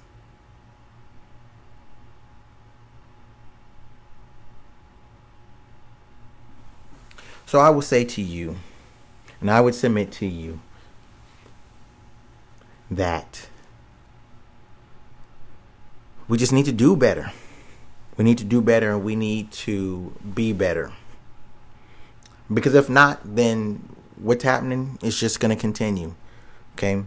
So 7.46 7.60
I 7.60 7.70
will 7.70 7.82
say 7.82 8.04
to 8.04 8.22
you, 8.22 8.58
and 9.40 9.50
I 9.50 9.62
would 9.62 9.74
submit 9.74 10.12
to 10.14 10.26
you, 10.26 10.60
that 12.96 13.48
we 16.28 16.38
just 16.38 16.54
need 16.54 16.66
to 16.66 16.72
do 16.72 16.96
better. 16.96 17.32
We 18.18 18.24
need 18.24 18.38
to 18.38 18.44
do 18.44 18.62
better 18.62 18.92
and 18.92 19.04
we 19.04 19.16
need 19.16 19.52
to 19.52 20.14
be 20.34 20.54
better. 20.54 20.94
Because 22.54 22.76
if 22.76 22.90
not, 22.90 23.20
then 23.24 23.90
what's 24.18 24.44
happening 24.44 25.00
is 25.02 25.20
just 25.20 25.40
going 25.40 25.56
to 25.56 25.60
continue. 25.60 26.14
Okay? 26.76 27.04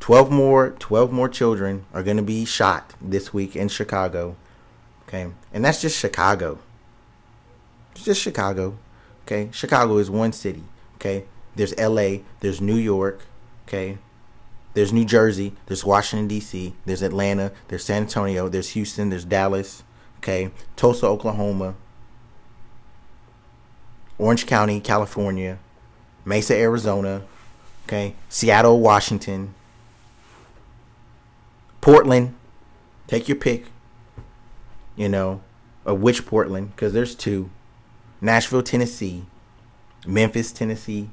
12 0.00 0.30
more 0.30 0.70
12 0.70 1.12
more 1.12 1.28
children 1.28 1.84
are 1.92 2.02
going 2.02 2.16
to 2.16 2.22
be 2.22 2.44
shot 2.44 2.94
this 3.00 3.34
week 3.34 3.54
in 3.56 3.68
Chicago. 3.68 4.36
Okay? 5.06 5.30
And 5.52 5.64
that's 5.64 5.80
just 5.80 5.98
Chicago. 5.98 6.58
It's 7.92 8.04
just 8.04 8.22
Chicago. 8.22 8.78
Okay? 9.26 9.50
Chicago 9.52 9.98
is 9.98 10.10
one 10.10 10.32
city. 10.32 10.62
Okay? 10.94 11.24
There's 11.56 11.76
LA, 11.78 12.18
there's 12.40 12.60
New 12.60 12.76
York, 12.76 13.20
okay? 13.66 13.98
There's 14.74 14.92
New 14.92 15.04
Jersey, 15.04 15.52
there's 15.66 15.84
Washington 15.84 16.28
D.C., 16.28 16.74
there's 16.84 17.02
Atlanta, 17.02 17.52
there's 17.68 17.84
San 17.84 18.02
Antonio, 18.02 18.48
there's 18.48 18.70
Houston, 18.70 19.10
there's 19.10 19.24
Dallas, 19.24 19.82
okay, 20.18 20.50
Tulsa, 20.76 21.06
Oklahoma, 21.06 21.74
Orange 24.18 24.46
County, 24.46 24.80
California, 24.80 25.58
Mesa, 26.24 26.54
Arizona, 26.54 27.22
okay, 27.86 28.14
Seattle, 28.28 28.78
Washington, 28.78 29.54
Portland, 31.80 32.34
take 33.08 33.28
your 33.28 33.36
pick, 33.36 33.66
you 34.94 35.08
know, 35.08 35.40
of 35.84 36.00
which 36.00 36.26
Portland, 36.26 36.70
because 36.70 36.92
there's 36.92 37.16
two, 37.16 37.50
Nashville, 38.20 38.62
Tennessee, 38.62 39.24
Memphis, 40.06 40.52
Tennessee, 40.52 41.08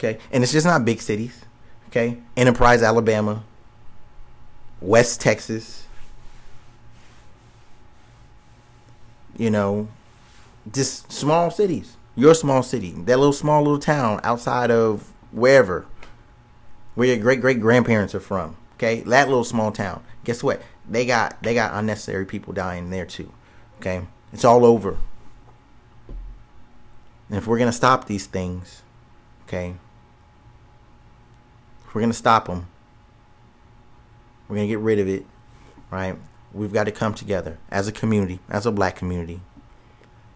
Okay, 0.00 0.18
and 0.32 0.42
it's 0.42 0.52
just 0.52 0.64
not 0.64 0.86
big 0.86 1.02
cities. 1.02 1.44
Okay, 1.88 2.16
Enterprise, 2.34 2.82
Alabama, 2.82 3.44
West 4.80 5.20
Texas. 5.20 5.86
You 9.36 9.50
know, 9.50 9.88
just 10.72 11.12
small 11.12 11.50
cities. 11.50 11.98
Your 12.16 12.34
small 12.34 12.62
city, 12.62 12.92
that 12.92 13.18
little 13.18 13.34
small 13.34 13.62
little 13.62 13.78
town 13.78 14.20
outside 14.24 14.70
of 14.70 15.12
wherever, 15.32 15.84
where 16.94 17.08
your 17.08 17.18
great 17.18 17.42
great 17.42 17.60
grandparents 17.60 18.14
are 18.14 18.20
from. 18.20 18.56
Okay, 18.76 19.00
that 19.02 19.28
little 19.28 19.44
small 19.44 19.70
town. 19.70 20.02
Guess 20.24 20.42
what? 20.42 20.62
They 20.88 21.04
got 21.04 21.42
they 21.42 21.52
got 21.52 21.74
unnecessary 21.74 22.24
people 22.24 22.54
dying 22.54 22.88
there 22.88 23.04
too. 23.04 23.30
Okay, 23.80 24.00
it's 24.32 24.46
all 24.46 24.64
over. 24.64 24.96
And 27.28 27.36
if 27.36 27.46
we're 27.46 27.58
gonna 27.58 27.70
stop 27.70 28.06
these 28.06 28.26
things, 28.26 28.82
okay, 29.46 29.74
we're 31.94 32.00
going 32.00 32.12
to 32.12 32.16
stop 32.16 32.46
them, 32.46 32.66
we're 34.48 34.56
going 34.56 34.68
to 34.68 34.72
get 34.72 34.80
rid 34.80 34.98
of 34.98 35.08
it, 35.08 35.24
right? 35.90 36.16
We've 36.52 36.72
got 36.72 36.84
to 36.84 36.92
come 36.92 37.14
together 37.14 37.58
as 37.70 37.86
a 37.86 37.92
community, 37.92 38.40
as 38.48 38.66
a 38.66 38.72
black 38.72 38.96
community, 38.96 39.40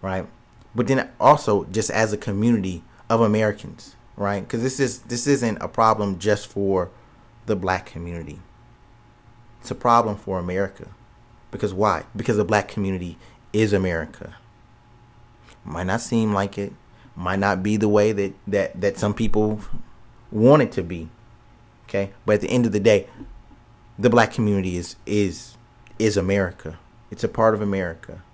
right? 0.03 0.27
But 0.75 0.87
then 0.87 1.11
also 1.19 1.65
just 1.65 1.91
as 1.91 2.13
a 2.13 2.17
community 2.17 2.83
of 3.09 3.21
Americans, 3.21 3.97
right? 4.17 4.41
Because 4.41 4.63
this 4.63 4.81
is 4.81 5.01
this 5.01 5.27
isn't 5.27 5.59
a 5.61 5.69
problem 5.69 6.19
just 6.19 6.47
for 6.47 6.91
the 7.47 7.57
black 7.57 7.87
community. 7.87 8.41
It's 9.61 9.71
a 9.71 9.75
problem 9.75 10.17
for 10.17 10.39
America. 10.39 10.89
Because 11.51 11.73
why? 11.73 12.05
Because 12.17 12.37
the 12.37 12.45
black 12.45 12.69
community 12.69 13.17
is 13.53 13.73
America. 13.73 14.37
Might 15.65 15.87
not 15.87 16.01
seem 16.01 16.35
like 16.35 16.59
it, 16.59 16.73
might 17.17 17.39
not 17.39 17.63
be 17.63 17.77
the 17.77 17.89
way 17.89 18.13
that 18.13 18.35
that 18.47 18.81
that 18.81 18.99
some 18.99 19.15
people 19.15 19.61
want 20.31 20.63
it 20.63 20.73
to 20.73 20.83
be. 20.83 21.09
Okay, 21.95 22.13
but 22.27 22.35
at 22.35 22.41
the 22.41 22.51
end 22.51 22.67
of 22.67 22.73
the 22.73 22.81
day, 22.81 23.07
the 23.97 24.11
black 24.11 24.33
community 24.33 24.77
is 24.77 24.97
is 25.07 25.57
is 25.97 26.17
America. 26.17 26.81
It's 27.13 27.23
a 27.23 27.29
part 27.29 27.55
of 27.55 27.63
America. 27.63 28.25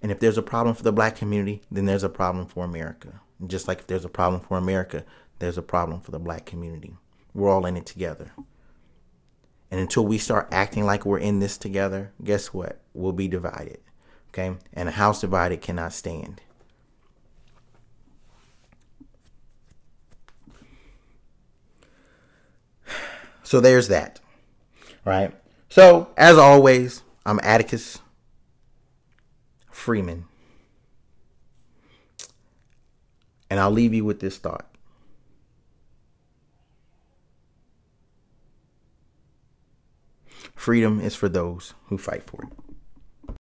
And 0.00 0.12
if 0.12 0.20
there's 0.20 0.38
a 0.38 0.42
problem 0.42 0.76
for 0.76 0.84
the 0.84 0.92
black 0.92 1.16
community, 1.16 1.62
then 1.72 1.86
there's 1.86 2.04
a 2.04 2.08
problem 2.08 2.46
for 2.46 2.64
America. 2.64 3.20
And 3.40 3.50
just 3.50 3.66
like 3.66 3.80
if 3.80 3.88
there's 3.88 4.04
a 4.04 4.08
problem 4.08 4.40
for 4.40 4.56
America, 4.56 5.04
there's 5.40 5.58
a 5.58 5.62
problem 5.62 6.00
for 6.00 6.12
the 6.12 6.20
black 6.20 6.44
community. 6.46 6.94
We're 7.32 7.50
all 7.50 7.66
in 7.66 7.76
it 7.76 7.86
together. 7.86 8.30
And 9.72 9.80
until 9.80 10.06
we 10.06 10.18
start 10.18 10.46
acting 10.52 10.84
like 10.84 11.04
we're 11.04 11.18
in 11.18 11.40
this 11.40 11.58
together, 11.58 12.12
guess 12.22 12.54
what? 12.54 12.80
We'll 12.92 13.12
be 13.12 13.26
divided. 13.26 13.80
Okay? 14.28 14.54
And 14.72 14.88
a 14.88 14.92
house 14.92 15.22
divided 15.22 15.62
cannot 15.62 15.94
stand. 15.94 16.42
So 23.44 23.60
there's 23.60 23.88
that. 23.88 24.20
Right? 25.04 25.32
So, 25.68 26.08
as 26.16 26.36
always, 26.38 27.02
I'm 27.24 27.38
Atticus 27.42 27.98
Freeman. 29.70 30.24
And 33.50 33.60
I'll 33.60 33.70
leave 33.70 33.94
you 33.94 34.04
with 34.04 34.20
this 34.20 34.38
thought. 34.38 34.66
Freedom 40.56 41.00
is 41.00 41.14
for 41.14 41.28
those 41.28 41.74
who 41.86 41.98
fight 41.98 42.22
for 42.24 42.44
it. 42.44 43.36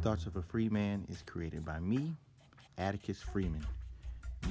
Thoughts 0.00 0.24
of 0.26 0.36
a 0.36 0.42
Free 0.42 0.70
Man 0.70 1.04
is 1.10 1.22
created 1.26 1.64
by 1.64 1.78
me, 1.78 2.16
Atticus 2.78 3.20
Freeman. 3.20 3.66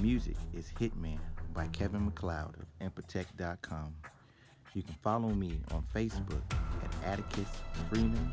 Music 0.00 0.36
is 0.56 0.72
Hitman 0.78 1.18
by 1.54 1.66
Kevin 1.68 2.04
MacLeod 2.06 2.56
of 2.56 2.66
incompetech.com. 2.80 3.94
You 4.74 4.82
can 4.82 4.94
follow 5.02 5.28
me 5.28 5.60
on 5.70 5.84
Facebook 5.94 6.42
at 6.82 6.92
Atticus 7.04 7.48
Freeman 7.88 8.32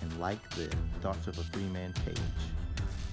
and 0.00 0.20
like 0.20 0.38
the 0.50 0.70
Thoughts 1.02 1.26
of 1.26 1.38
a 1.38 1.42
Freeman 1.44 1.92
page. 2.04 2.18